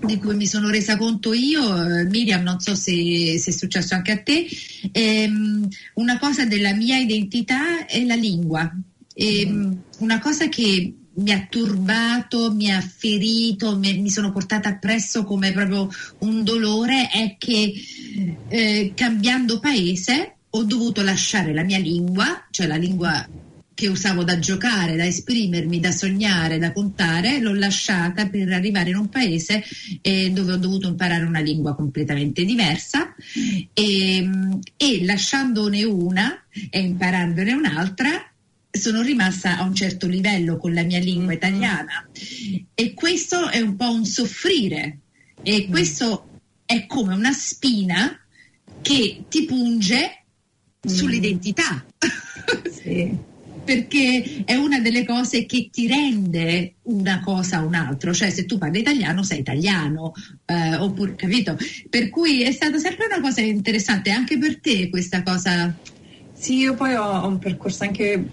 di 0.00 0.18
cui 0.18 0.36
mi 0.36 0.46
sono 0.46 0.70
resa 0.70 0.96
conto 0.96 1.32
io, 1.32 1.62
eh, 1.82 2.04
Miriam, 2.04 2.42
non 2.42 2.60
so 2.60 2.74
se, 2.74 3.38
se, 3.38 3.50
è 3.50 3.52
successo 3.52 3.94
anche 3.94 4.12
a 4.12 4.22
te, 4.22 4.46
ehm, 4.92 5.68
una 5.94 6.18
cosa 6.18 6.44
della 6.44 6.72
mia 6.74 6.98
identità 6.98 7.86
è 7.86 8.04
la 8.04 8.14
lingua. 8.14 8.70
Ehm. 9.14 9.82
Una 9.98 10.20
cosa 10.20 10.48
che 10.48 10.94
mi 11.14 11.32
ha 11.32 11.46
turbato, 11.50 12.52
mi 12.52 12.70
ha 12.70 12.80
ferito, 12.80 13.76
mi, 13.76 13.98
mi, 13.98 14.10
sono 14.10 14.30
portata 14.30 14.68
appresso 14.68 15.24
come 15.24 15.52
proprio 15.52 15.90
un 16.20 16.44
dolore 16.44 17.08
è 17.08 17.36
che 17.38 17.72
eh, 18.48 18.92
cambiando 18.94 19.58
paese 19.58 20.36
ho 20.50 20.62
dovuto 20.62 21.02
lasciare 21.02 21.52
la 21.52 21.64
mia 21.64 21.78
lingua, 21.78 22.46
cioè 22.50 22.66
la 22.66 22.76
lingua 22.76 23.26
che 23.78 23.86
usavo 23.86 24.24
da 24.24 24.40
giocare, 24.40 24.96
da 24.96 25.06
esprimermi, 25.06 25.78
da 25.78 25.92
sognare, 25.92 26.58
da 26.58 26.72
contare, 26.72 27.38
l'ho 27.38 27.54
lasciata 27.54 28.28
per 28.28 28.50
arrivare 28.52 28.90
in 28.90 28.96
un 28.96 29.08
paese 29.08 29.62
eh, 30.02 30.32
dove 30.32 30.54
ho 30.54 30.56
dovuto 30.56 30.88
imparare 30.88 31.22
una 31.22 31.38
lingua 31.38 31.76
completamente 31.76 32.44
diversa 32.44 33.14
e, 33.72 34.28
e 34.76 35.04
lasciandone 35.04 35.84
una 35.84 36.42
e 36.70 36.80
imparandone 36.80 37.52
un'altra 37.52 38.28
sono 38.68 39.00
rimasta 39.00 39.58
a 39.58 39.62
un 39.62 39.76
certo 39.76 40.08
livello 40.08 40.56
con 40.56 40.74
la 40.74 40.82
mia 40.82 40.98
lingua 40.98 41.26
mm-hmm. 41.26 41.36
italiana 41.36 42.08
e 42.74 42.94
questo 42.94 43.48
è 43.48 43.60
un 43.60 43.76
po' 43.76 43.92
un 43.92 44.04
soffrire 44.04 44.98
e 45.40 45.66
mm. 45.68 45.70
questo 45.70 46.40
è 46.66 46.84
come 46.86 47.14
una 47.14 47.32
spina 47.32 48.18
che 48.82 49.22
ti 49.28 49.44
punge 49.44 50.24
mm. 50.84 50.92
sull'identità. 50.92 51.86
Sì 52.82 53.27
perché 53.68 54.44
è 54.46 54.54
una 54.54 54.80
delle 54.80 55.04
cose 55.04 55.44
che 55.44 55.68
ti 55.70 55.86
rende 55.86 56.76
una 56.84 57.20
cosa 57.22 57.62
o 57.62 57.66
un'altra, 57.66 58.14
cioè 58.14 58.30
se 58.30 58.46
tu 58.46 58.56
parli 58.56 58.78
italiano 58.80 59.22
sei 59.22 59.40
italiano, 59.40 60.14
eh, 60.46 60.76
oppure 60.76 61.14
capito? 61.16 61.54
Per 61.90 62.08
cui 62.08 62.44
è 62.44 62.50
stata 62.50 62.78
sempre 62.78 63.04
una 63.04 63.20
cosa 63.20 63.42
interessante 63.42 64.10
anche 64.10 64.38
per 64.38 64.58
te 64.60 64.88
questa 64.88 65.22
cosa. 65.22 65.76
Sì, 66.32 66.56
io 66.60 66.72
poi 66.76 66.94
ho 66.94 67.26
un 67.26 67.38
percorso 67.38 67.84
anche 67.84 68.26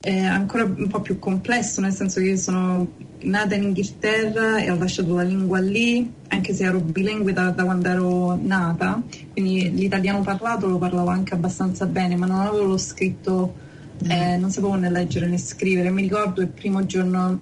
eh, 0.00 0.18
ancora 0.18 0.64
un 0.64 0.88
po' 0.88 1.02
più 1.02 1.18
complesso, 1.18 1.82
nel 1.82 1.92
senso 1.92 2.18
che 2.20 2.28
io 2.28 2.36
sono 2.38 2.94
nata 3.24 3.54
in 3.54 3.64
Inghilterra 3.64 4.62
e 4.62 4.70
ho 4.70 4.78
lasciato 4.78 5.14
la 5.14 5.24
lingua 5.24 5.58
lì, 5.58 6.10
anche 6.28 6.54
se 6.54 6.64
ero 6.64 6.80
bilingue 6.80 7.34
da, 7.34 7.50
da 7.50 7.64
quando 7.64 7.88
ero 7.90 8.40
nata, 8.42 9.02
quindi 9.32 9.70
l'italiano 9.74 10.22
parlato 10.22 10.66
lo 10.66 10.78
parlavo 10.78 11.10
anche 11.10 11.34
abbastanza 11.34 11.84
bene, 11.84 12.16
ma 12.16 12.24
non 12.24 12.40
avevo 12.40 12.64
lo 12.64 12.78
scritto 12.78 13.64
eh, 14.08 14.36
non 14.36 14.50
sapevo 14.50 14.74
né 14.74 14.90
leggere 14.90 15.26
né 15.26 15.38
scrivere. 15.38 15.90
Mi 15.90 16.02
ricordo 16.02 16.40
il 16.40 16.48
primo 16.48 16.84
giorno 16.86 17.40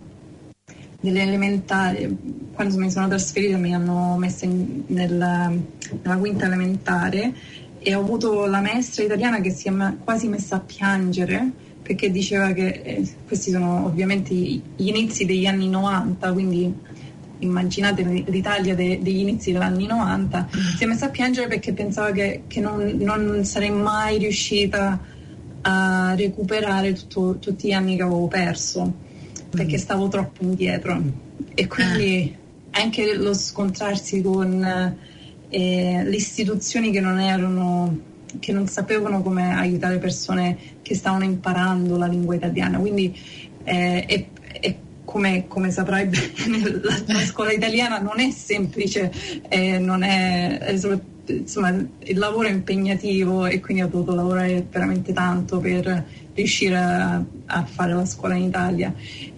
delle 1.00 1.22
elementari, 1.22 2.16
quando 2.54 2.78
mi 2.78 2.90
sono 2.90 3.08
trasferita 3.08 3.58
mi 3.58 3.74
hanno 3.74 4.16
messa 4.16 4.46
nella, 4.86 5.52
nella 6.02 6.16
quinta 6.16 6.46
elementare 6.46 7.34
e 7.78 7.94
ho 7.94 8.00
avuto 8.00 8.46
la 8.46 8.62
maestra 8.62 9.04
italiana 9.04 9.40
che 9.42 9.50
si 9.50 9.68
è 9.68 9.72
quasi 10.02 10.28
messa 10.28 10.56
a 10.56 10.60
piangere 10.60 11.50
perché 11.82 12.10
diceva 12.10 12.52
che 12.52 12.80
eh, 12.82 13.08
questi 13.26 13.50
sono 13.50 13.84
ovviamente 13.84 14.32
gli 14.32 14.62
inizi 14.76 15.26
degli 15.26 15.44
anni 15.44 15.68
90, 15.68 16.32
quindi 16.32 16.74
immaginate 17.40 18.02
l'Italia 18.02 18.74
de, 18.74 19.00
degli 19.02 19.18
inizi 19.18 19.52
degli 19.52 19.60
anni 19.60 19.86
90, 19.86 20.48
si 20.78 20.84
è 20.84 20.86
messa 20.86 21.06
a 21.06 21.10
piangere 21.10 21.46
perché 21.46 21.74
pensava 21.74 22.10
che, 22.12 22.44
che 22.46 22.60
non, 22.60 22.96
non 22.98 23.44
sarei 23.44 23.70
mai 23.70 24.16
riuscita 24.16 24.98
a 25.66 26.14
recuperare 26.14 26.92
tutto, 26.92 27.38
tutti 27.38 27.68
gli 27.68 27.72
anni 27.72 27.96
che 27.96 28.02
avevo 28.02 28.28
perso 28.28 28.92
perché 29.50 29.76
mm. 29.76 29.80
stavo 29.80 30.08
troppo 30.08 30.42
indietro 30.42 31.00
e 31.54 31.66
quindi 31.66 32.36
ah. 32.70 32.80
anche 32.80 33.14
lo 33.14 33.32
scontrarsi 33.32 34.20
con 34.20 34.62
eh, 35.48 36.02
le 36.04 36.16
istituzioni 36.16 36.90
che 36.90 37.00
non 37.00 37.18
erano 37.18 38.12
che 38.40 38.52
non 38.52 38.66
sapevano 38.66 39.22
come 39.22 39.54
aiutare 39.54 39.98
persone 39.98 40.58
che 40.82 40.94
stavano 40.94 41.24
imparando 41.24 41.96
la 41.96 42.06
lingua 42.06 42.34
italiana 42.34 42.78
quindi 42.78 43.16
eh, 43.62 44.04
è, 44.04 44.26
è 44.60 44.76
come, 45.04 45.46
come, 45.46 45.70
saprai 45.70 46.06
bene 46.06 46.80
la, 46.82 47.02
la, 47.06 47.20
scuola 47.20 47.52
italiana 47.52 47.98
non 48.00 48.20
è 48.20 48.30
semplice 48.30 49.10
eh, 49.48 49.78
non 49.78 50.02
è, 50.02 50.58
è 50.58 50.76
insomma, 51.26 51.70
il 51.70 52.18
lavoro 52.18 52.48
è 52.48 52.50
impegnativo 52.50 53.46
e 53.46 53.60
quindi 53.60 53.82
ho 53.82 53.88
dovuto 53.88 54.14
lavorare 54.14 54.66
veramente 54.70 55.12
tanto 55.12 55.58
per 55.58 56.04
riuscire 56.34 56.76
a, 56.76 57.24
a 57.46 57.64
fare 57.64 57.94
la 57.94 58.04
scuola 58.04 58.34
in 58.34 58.44
Italia. 58.44 58.94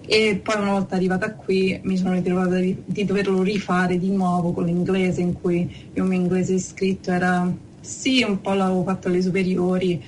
E 0.07 0.41
poi 0.43 0.57
una 0.61 0.73
volta 0.73 0.97
arrivata 0.97 1.35
qui 1.35 1.79
mi 1.83 1.97
sono 1.97 2.15
ritrovata 2.15 2.57
di, 2.59 2.77
di 2.85 3.05
doverlo 3.05 3.43
rifare 3.43 3.99
di 3.99 4.11
nuovo 4.11 4.53
con 4.53 4.65
l'inglese, 4.65 5.21
in 5.21 5.35
cui 5.41 5.69
il 5.93 6.03
mio 6.03 6.19
inglese 6.19 6.59
scritto 6.59 7.11
era 7.11 7.53
sì, 7.81 8.23
un 8.23 8.41
po' 8.41 8.53
l'avevo 8.53 8.83
fatto 8.83 9.09
alle 9.09 9.23
superiori, 9.23 10.03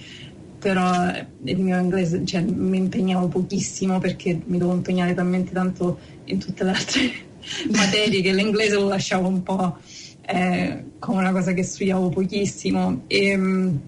però 0.59 0.93
il 1.45 1.59
mio 1.61 1.79
inglese 1.79 2.25
cioè, 2.25 2.41
mi 2.43 2.79
impegnavo 2.79 3.29
pochissimo 3.29 4.01
perché 4.01 4.41
mi 4.47 4.59
dovevo 4.59 4.77
impegnare 4.77 5.15
talmente 5.15 5.53
tanto 5.53 5.99
in 6.25 6.39
tutte 6.39 6.65
le 6.65 6.71
altre 6.71 7.13
materie 7.71 8.21
che 8.21 8.33
l'inglese 8.33 8.75
lo 8.75 8.89
lasciavo 8.89 9.29
un 9.29 9.43
po' 9.43 9.79
eh, 10.29 10.85
come 10.99 11.19
una 11.21 11.33
cosa 11.33 11.53
che 11.53 11.63
studiavo 11.63 12.11
pochissimo. 12.11 13.03
E, 13.07 13.27
ehm, 13.29 13.81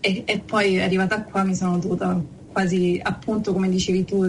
e, 0.00 0.22
e, 0.24 0.38
poi 0.38 0.80
arrivata 0.80 1.22
qua 1.22 1.42
mi 1.42 1.54
sono 1.54 1.78
dovuta 1.78 2.22
quasi, 2.50 2.98
appunto 3.02 3.52
come 3.52 3.68
dicevi 3.68 4.04
tu, 4.04 4.24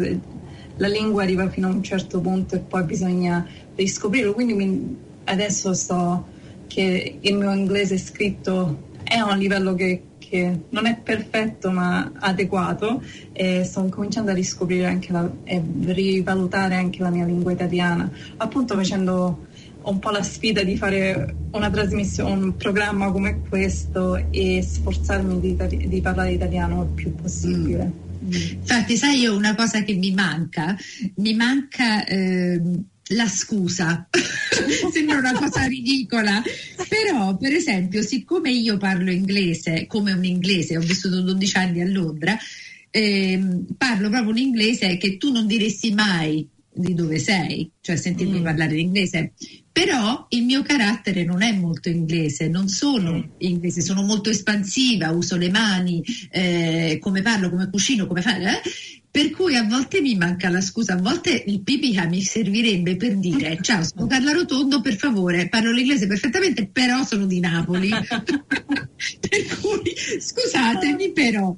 la 0.78 0.88
lingua 0.88 1.24
arriva 1.24 1.50
fino 1.50 1.68
a 1.68 1.72
un 1.72 1.84
certo 1.84 2.20
punto 2.20 2.56
e 2.56 2.60
poi 2.60 2.84
bisogna 2.84 3.46
riscoprirlo, 3.76 4.34
quindi 4.34 4.54
mi, 4.54 4.98
adesso 5.26 5.74
so 5.74 6.26
che 6.68 7.18
il 7.20 7.36
mio 7.36 7.54
inglese 7.54 7.98
scritto 7.98 8.90
è 9.04 9.16
a 9.16 9.32
un 9.32 9.38
livello 9.38 9.74
che, 9.74 10.04
che 10.18 10.60
non 10.70 10.86
è 10.86 10.98
perfetto 10.98 11.70
ma 11.72 12.12
adeguato 12.20 13.02
e 13.34 13.64
sto 13.64 13.86
cominciando 13.86 14.32
a 14.32 14.34
riscoprire 14.34 14.86
anche 14.86 15.12
la, 15.12 15.30
e 15.44 15.62
rivalutare 15.86 16.76
anche 16.76 17.02
la 17.02 17.10
mia 17.10 17.26
lingua 17.26 17.52
italiana, 17.52 18.10
appunto 18.38 18.76
facendo 18.76 19.48
un 19.84 20.00
po' 20.00 20.10
la 20.10 20.24
sfida 20.24 20.64
di 20.64 20.78
fare 20.78 21.36
una 21.52 21.70
trasmissione, 21.70 22.44
un 22.44 22.56
programma 22.56 23.12
come 23.12 23.42
questo 23.48 24.28
e 24.32 24.62
sforzarmi 24.62 25.40
di, 25.40 25.88
di 25.88 26.02
parlare 26.02 26.32
italiano 26.32 26.84
il 26.84 26.90
più 26.90 27.16
possibile. 27.16 28.10
Mm. 28.24 28.32
Infatti, 28.60 28.98
sai, 28.98 29.20
io 29.20 29.36
una 29.36 29.56
cosa 29.56 29.84
che 29.84 29.94
mi 29.94 30.12
manca, 30.12 30.78
mi 31.16 31.34
manca 31.34 32.06
eh, 32.06 32.62
la 33.10 33.28
scusa. 33.28 34.08
Sembra 34.92 35.18
una 35.18 35.34
cosa 35.34 35.66
ridicola, 35.66 36.42
però 36.88 37.36
per 37.38 37.54
esempio, 37.54 38.02
siccome 38.02 38.52
io 38.52 38.78
parlo 38.78 39.12
inglese 39.12 39.86
come 39.88 40.12
un 40.12 40.24
inglese, 40.24 40.78
ho 40.78 40.82
vissuto 40.82 41.22
12 41.22 41.58
anni 41.58 41.82
a 41.82 41.88
Londra, 41.88 42.38
ehm, 42.90 43.66
parlo 43.78 44.10
proprio 44.10 44.32
un 44.32 44.38
inglese 44.38 44.98
che 44.98 45.18
tu 45.18 45.32
non 45.32 45.48
diresti 45.48 45.94
mai 45.94 46.48
di 46.74 46.94
dove 46.94 47.20
sei, 47.20 47.70
cioè 47.82 47.96
sentirmi 47.96 48.40
mm. 48.40 48.44
parlare 48.44 48.74
in 48.74 48.88
inglese. 48.88 49.34
Però 49.72 50.26
il 50.30 50.44
mio 50.44 50.62
carattere 50.64 51.24
non 51.24 51.42
è 51.42 51.52
molto 51.54 51.90
inglese, 51.90 52.48
non 52.48 52.68
sono 52.68 53.14
mm. 53.14 53.24
inglese, 53.40 53.82
sono 53.82 54.04
molto 54.04 54.30
espansiva, 54.30 55.12
uso 55.12 55.36
le 55.38 55.50
mani, 55.50 56.04
eh, 56.30 56.98
come 57.02 57.22
parlo, 57.22 57.50
come 57.50 57.70
cucino, 57.70 58.08
come 58.08 58.22
fa. 58.22 58.38
Eh? 58.38 58.62
Per 59.10 59.30
cui 59.32 59.56
a 59.56 59.64
volte 59.64 60.00
mi 60.00 60.16
manca 60.16 60.50
la 60.50 60.62
scusa, 60.62 60.94
a 60.94 60.98
volte 60.98 61.44
il 61.46 61.62
pipica 61.62 62.06
mi 62.06 62.22
servirebbe 62.22 62.96
per 62.96 63.18
dire 63.18 63.58
ciao, 63.62 63.84
sono 63.84 64.08
Carla 64.08 64.32
Rotondo, 64.32 64.80
per 64.80 64.96
favore, 64.96 65.50
parlo 65.50 65.72
l'inglese 65.72 66.08
perfettamente, 66.08 66.68
però 66.68 67.04
sono 67.04 67.26
di 67.26 67.40
Napoli. 67.40 67.90
per 68.00 69.60
cui 69.60 69.94
scusatemi 70.20 71.12
però. 71.12 71.56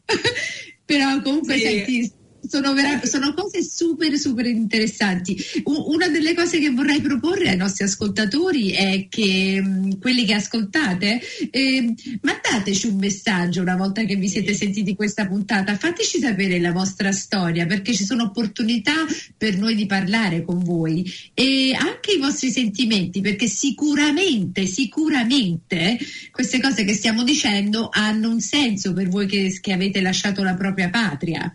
però 0.85 1.21
comunque 1.21 1.57
sì. 1.57 1.61
senti 1.61 2.11
sono, 2.47 2.73
vera- 2.73 3.03
sono, 3.05 3.33
cose 3.33 3.63
super 3.63 4.15
super 4.17 4.45
interessanti. 4.45 5.37
U- 5.63 5.93
una 5.93 6.07
delle 6.07 6.33
cose 6.33 6.59
che 6.59 6.69
vorrei 6.69 7.01
proporre 7.01 7.49
ai 7.49 7.57
nostri 7.57 7.85
ascoltatori 7.85 8.71
è 8.71 9.07
che 9.09 9.61
mh, 9.61 9.67
mm, 9.67 9.91
quelli 9.99 10.25
che 10.25 10.33
ascoltate 10.33 11.21
eh, 11.49 11.93
mandateci 12.21 12.87
un 12.87 12.97
messaggio 12.97 13.61
una 13.61 13.75
volta 13.75 14.03
che 14.03 14.15
vi 14.15 14.27
siete 14.27 14.53
sentiti 14.53 14.95
questa 14.95 15.27
puntata, 15.27 15.77
fateci 15.77 16.19
sapere 16.19 16.59
la 16.59 16.71
vostra 16.71 17.11
storia 17.11 17.65
perché 17.65 17.93
ci 17.93 18.03
sono 18.03 18.23
opportunità 18.23 18.93
per 19.37 19.57
noi 19.57 19.75
di 19.75 19.85
parlare 19.85 20.43
con 20.43 20.63
voi 20.63 21.09
e 21.33 21.75
anche 21.77 22.13
i 22.13 22.19
vostri 22.19 22.51
sentimenti 22.51 23.21
perché 23.21 23.47
sicuramente, 23.47 24.65
sicuramente 24.65 25.97
queste 26.31 26.59
cose 26.59 26.83
che 26.83 26.93
stiamo 26.93 27.23
dicendo 27.23 27.89
hanno 27.91 28.29
un 28.29 28.39
senso 28.39 28.93
per 28.93 29.07
voi 29.07 29.27
che, 29.27 29.57
che 29.61 29.73
avete 29.73 30.01
lasciato 30.01 30.43
la 30.43 30.55
propria 30.55 30.89
patria. 30.89 31.53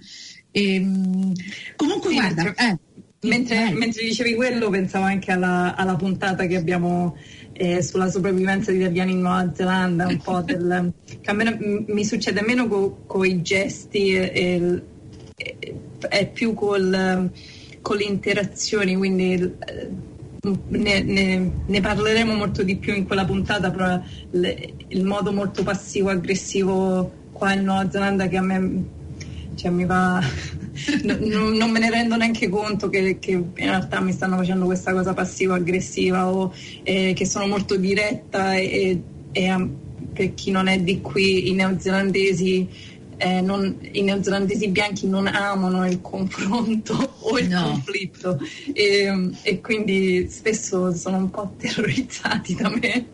E, 0.59 0.75
ehm, 0.75 1.33
comunque, 1.77 2.11
sì, 2.11 2.17
guarda. 2.17 2.43
Mentre, 2.43 2.67
eh, 2.67 2.79
mentre, 3.29 3.71
mentre, 3.73 4.03
dicevi 4.05 4.35
quello, 4.35 4.69
pensavo 4.71 5.05
anche 5.05 5.31
alla, 5.31 5.75
alla 5.77 5.95
puntata 5.95 6.47
che 6.47 6.57
abbiamo 6.57 7.17
eh, 7.53 7.83
sulla 7.83 8.11
sopravvivenza 8.11 8.73
degli 8.73 8.81
italiani 8.81 9.13
in 9.13 9.21
Nuova 9.21 9.53
Zelanda, 9.55 10.07
un 10.07 10.19
po' 10.19 10.41
del. 10.43 10.93
che 11.21 11.31
a 11.31 11.33
me 11.33 11.85
mi 11.87 12.05
succede 12.05 12.43
meno 12.43 12.67
con 13.07 13.25
i 13.25 13.41
gesti, 13.43 14.15
e, 14.15 14.83
e, 15.37 15.75
è 16.09 16.29
più 16.29 16.55
col, 16.55 17.31
con 17.81 17.97
le 17.97 18.05
interazioni, 18.05 18.97
quindi. 18.97 19.35
Eh, 19.35 20.17
ne, 20.41 21.03
ne, 21.03 21.51
ne, 21.67 21.81
parleremo 21.81 22.33
molto 22.33 22.63
di 22.63 22.77
più 22.77 22.95
in 22.95 23.07
quella 23.07 23.25
puntata, 23.25 23.73
però 23.73 24.01
le, 24.31 24.73
il 24.87 25.05
modo 25.05 25.33
molto 25.33 25.65
passivo-aggressivo 25.65 27.13
qua 27.33 27.55
in 27.55 27.65
Nuova 27.65 27.91
Zelanda 27.91 28.29
che 28.29 28.37
a 28.37 28.43
me 28.43 28.85
cioè 29.59 29.73
mi 29.73 29.85
va, 29.85 30.23
no, 31.03 31.49
non 31.51 31.71
me 31.71 31.81
ne 31.81 31.91
rendo 31.91 32.17
neanche 32.17 32.49
conto 32.49 32.89
che, 32.89 33.19
che, 33.19 33.33
in 33.33 33.53
realtà 33.55 34.01
mi 34.01 34.13
stanno 34.13 34.37
facendo 34.37 34.67
questa 34.67 34.93
cosa 34.93 35.13
passivo-aggressiva 35.15 36.31
o 36.31 36.53
eh, 36.85 37.13
che 37.15 37.27
sono 37.27 37.49
molto 37.49 37.77
diretta 37.77 38.55
e, 38.55 39.03
e, 39.33 39.69
per 40.13 40.35
chi 40.35 40.53
non 40.53 40.69
è 40.69 40.79
di 40.79 41.01
qui 41.01 41.51
i 41.51 41.55
neozelandesi 41.55 42.69
eh, 43.17 43.41
non, 43.41 43.77
i 43.93 44.03
neozelandesi 44.03 44.69
bianchi 44.69 45.09
non 45.09 45.27
amano 45.27 45.85
il 45.89 46.01
confronto 46.01 47.15
o 47.19 47.39
il 47.39 47.49
no. 47.49 47.63
conflitto 47.63 48.39
e, 48.73 49.31
e, 49.43 49.61
quindi 49.61 50.29
spesso 50.31 50.95
sono 50.95 51.17
un 51.17 51.31
po' 51.31 51.55
terrorizzati 51.59 52.55
da 52.55 52.69
me 52.69 53.07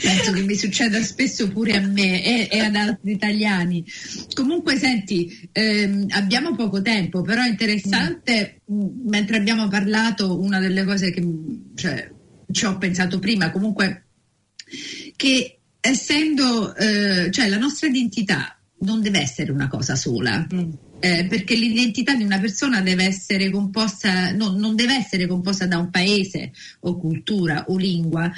penso 0.00 0.32
che 0.32 0.42
mi 0.42 0.54
succeda 0.54 1.00
spesso 1.02 1.48
pure 1.48 1.76
a 1.76 1.80
me 1.80 2.24
e, 2.24 2.48
e 2.50 2.58
ad 2.60 2.74
altri 2.74 3.12
italiani. 3.12 3.84
Comunque, 4.34 4.76
senti, 4.76 5.48
ehm, 5.52 6.06
abbiamo 6.10 6.54
poco 6.56 6.82
tempo, 6.82 7.22
però 7.22 7.42
è 7.42 7.48
interessante, 7.48 8.62
mm. 8.70 9.08
mentre 9.08 9.36
abbiamo 9.36 9.68
parlato, 9.68 10.40
una 10.40 10.58
delle 10.58 10.84
cose 10.84 11.10
che 11.10 11.22
cioè, 11.74 12.10
ci 12.50 12.64
ho 12.64 12.78
pensato 12.78 13.18
prima, 13.18 13.50
comunque, 13.50 14.06
che 15.16 15.58
essendo, 15.80 16.74
eh, 16.76 17.30
cioè 17.30 17.48
la 17.48 17.58
nostra 17.58 17.88
identità 17.88 18.54
non 18.80 19.00
deve 19.00 19.20
essere 19.20 19.52
una 19.52 19.68
cosa 19.68 19.94
sola. 19.96 20.46
Mm. 20.52 20.70
Eh, 21.02 21.24
perché 21.24 21.54
l'identità 21.54 22.14
di 22.14 22.24
una 22.24 22.38
persona 22.38 22.82
deve 22.82 23.04
essere 23.04 23.48
composta, 23.48 24.32
no, 24.32 24.50
non 24.50 24.76
deve 24.76 24.96
essere 24.96 25.26
composta 25.26 25.66
da 25.66 25.78
un 25.78 25.88
paese 25.88 26.52
o 26.80 26.98
cultura 26.98 27.64
o 27.68 27.78
lingua, 27.78 28.30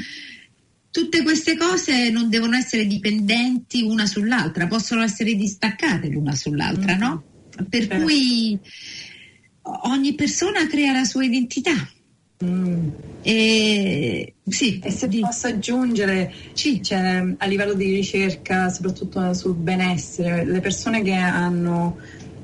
tutte 0.92 1.22
queste 1.22 1.56
cose 1.56 2.10
non 2.10 2.28
devono 2.28 2.54
essere 2.54 2.86
dipendenti 2.86 3.82
una 3.82 4.06
sull'altra, 4.06 4.68
possono 4.68 5.02
essere 5.02 5.34
distaccate 5.34 6.08
l'una 6.08 6.34
sull'altra, 6.34 6.94
mm. 6.94 7.00
no? 7.00 7.22
Per 7.68 7.86
certo. 7.86 8.04
cui 8.04 8.58
ogni 9.62 10.14
persona 10.14 10.66
crea 10.66 10.92
la 10.92 11.04
sua 11.04 11.24
identità. 11.24 11.72
Mm. 12.44 12.88
E, 13.22 14.34
sì, 14.46 14.80
e 14.80 14.90
se 14.90 15.08
di... 15.08 15.20
posso 15.20 15.46
aggiungere, 15.46 16.30
sì. 16.52 16.82
cioè, 16.82 17.34
a 17.38 17.46
livello 17.46 17.72
di 17.72 17.94
ricerca, 17.94 18.68
soprattutto 18.68 19.32
sul 19.32 19.54
benessere, 19.54 20.44
le 20.44 20.60
persone 20.60 21.02
che 21.02 21.14
hanno 21.14 21.96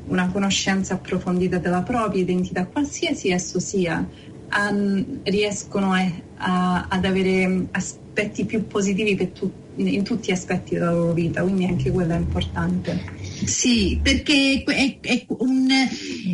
una 0.06 0.28
conoscenza 0.28 0.94
approfondita 0.94 1.58
della 1.58 1.82
propria 1.82 2.22
identità, 2.22 2.64
qualsiasi 2.64 3.28
esso 3.28 3.60
sia, 3.60 4.08
han, 4.50 5.20
riescono 5.24 5.92
a, 5.92 6.10
a, 6.36 6.86
ad 6.88 7.04
avere 7.04 7.66
aspetti 7.72 8.06
aspetti 8.18 8.44
più 8.44 8.66
positivi 8.66 9.14
tu, 9.32 9.50
in 9.76 10.02
tutti 10.02 10.30
gli 10.30 10.34
aspetti 10.34 10.74
della 10.74 10.92
loro 10.92 11.12
vita, 11.12 11.42
quindi 11.42 11.66
anche 11.66 11.92
quello 11.92 12.14
è 12.14 12.16
importante. 12.16 13.00
Sì, 13.44 14.00
perché 14.02 14.64
è, 14.64 14.98
è, 15.00 15.24
un, 15.28 15.68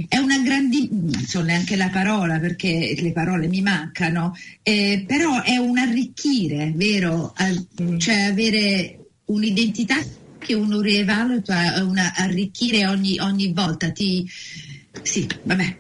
è 0.09 0.17
una 0.17 0.39
grandissima, 0.39 1.43
neanche 1.43 1.77
la 1.77 1.91
parola 1.91 2.39
perché 2.39 2.97
le 2.99 3.13
parole 3.13 3.47
mi 3.49 3.61
mancano, 3.61 4.35
eh, 4.63 5.05
però 5.07 5.43
è 5.43 5.57
un 5.59 5.77
arricchire, 5.77 6.73
vero? 6.75 7.35
Mm. 7.83 7.99
Cioè 7.99 8.23
avere 8.23 8.99
un'identità 9.27 9.97
che 10.39 10.55
uno 10.55 10.81
rievaluta, 10.81 11.83
una, 11.85 12.15
arricchire 12.17 12.87
ogni, 12.87 13.19
ogni 13.19 13.53
volta, 13.53 13.91
ti, 13.91 14.27
sì, 15.05 15.27
vabbè, 15.43 15.77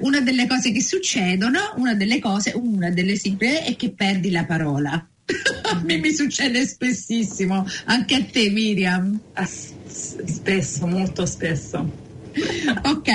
una 0.00 0.20
delle 0.20 0.46
cose 0.46 0.70
che 0.70 0.82
succedono, 0.82 1.72
una 1.76 1.94
delle 1.94 2.18
cose, 2.18 2.52
una 2.54 2.90
delle 2.90 3.16
simple 3.16 3.64
è 3.64 3.74
che 3.74 3.90
perdi 3.90 4.30
la 4.30 4.44
parola. 4.44 5.08
me 5.84 5.96
mi 5.96 6.12
succede 6.12 6.66
spessissimo, 6.66 7.64
anche 7.86 8.14
a 8.14 8.24
te 8.24 8.50
Miriam. 8.50 9.18
Ah, 9.32 9.48
spesso, 9.48 10.86
molto 10.86 11.24
spesso. 11.24 11.90
ok, 12.84 13.08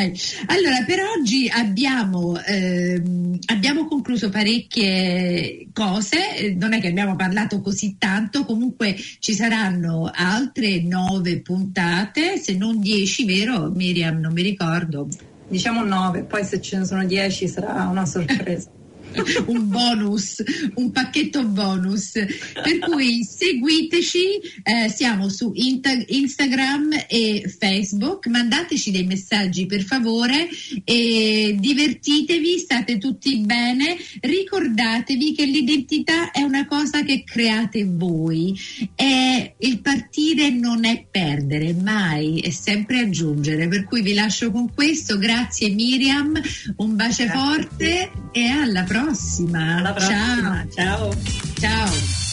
allora 0.48 0.84
per 0.86 1.00
oggi 1.18 1.50
abbiamo, 1.50 2.40
ehm, 2.44 3.40
abbiamo, 3.48 3.88
concluso 3.88 4.30
parecchie 4.30 5.68
cose, 5.74 6.56
non 6.58 6.74
è 6.74 6.82
che 6.82 6.88
abbiamo 6.88 7.16
parlato 7.16 7.62
così 7.62 7.96
tanto, 7.98 8.46
comunque 8.46 8.96
ci 9.20 9.34
saranno 9.34 10.12
altre 10.14 10.82
nove 10.82 11.42
puntate, 11.42 12.38
se 12.38 12.56
non 12.56 12.80
dieci, 12.80 13.26
vero 13.26 13.72
Miriam? 13.72 14.20
Non 14.20 14.34
mi 14.34 14.42
ricordo. 14.42 15.08
Diciamo 15.48 15.84
nove, 15.84 16.24
poi 16.24 16.44
se 16.44 16.60
ce 16.62 16.78
ne 16.78 16.86
sono 16.86 17.06
dieci 17.06 17.48
sarà 17.48 17.88
una 17.88 18.06
sorpresa. 18.06 18.70
un 19.48 19.70
bonus, 19.70 20.44
un 20.76 20.92
pacchetto 20.92 21.44
bonus. 21.46 22.12
Per 22.12 22.80
cui 22.80 23.24
seguiteci, 23.24 24.20
eh, 24.64 24.90
siamo 24.90 25.30
su 25.30 25.52
Instagram 25.54 27.06
e 27.08 27.54
Facebook, 27.58 28.28
mandateci 28.28 28.92
dei 28.92 29.06
messaggi 29.06 29.66
per 29.66 29.84
favore 29.84 30.48
e 30.84 31.56
divertitevi, 31.58 32.58
state 32.60 32.98
tutti 32.98 33.38
bene, 33.40 33.98
ricordatevi 34.22 35.34
che 35.34 35.46
l'identità 35.46 36.32
è 36.32 36.42
una 36.42 36.66
cosa 36.66 37.04
che 37.04 37.24
create 37.24 37.86
voi 37.86 38.58
e 38.96 39.56
il 39.60 39.80
partire 39.80 40.50
non 40.50 40.86
è 40.86 41.06
perdere 41.10 41.74
mai, 41.74 42.40
è 42.40 42.50
sempre 42.50 43.00
aggiungere. 43.00 43.68
Per 43.68 43.86
cui 43.86 44.02
vi 44.02 44.14
lascio 44.14 44.52
con 44.52 44.74
questo, 44.74 45.18
grazie 45.18 45.70
Miriam, 45.70 46.40
un 46.78 46.96
bacio 46.96 47.24
grazie. 47.24 47.40
forte 47.40 48.12
e 48.32 48.46
alla 48.46 48.84
prossima 48.84 48.97
prossima. 49.04 49.78
Alla 49.78 49.94
prossima. 49.94 50.66
Ciao. 50.74 51.14
Ciao. 51.60 51.60
Ciao. 51.60 52.26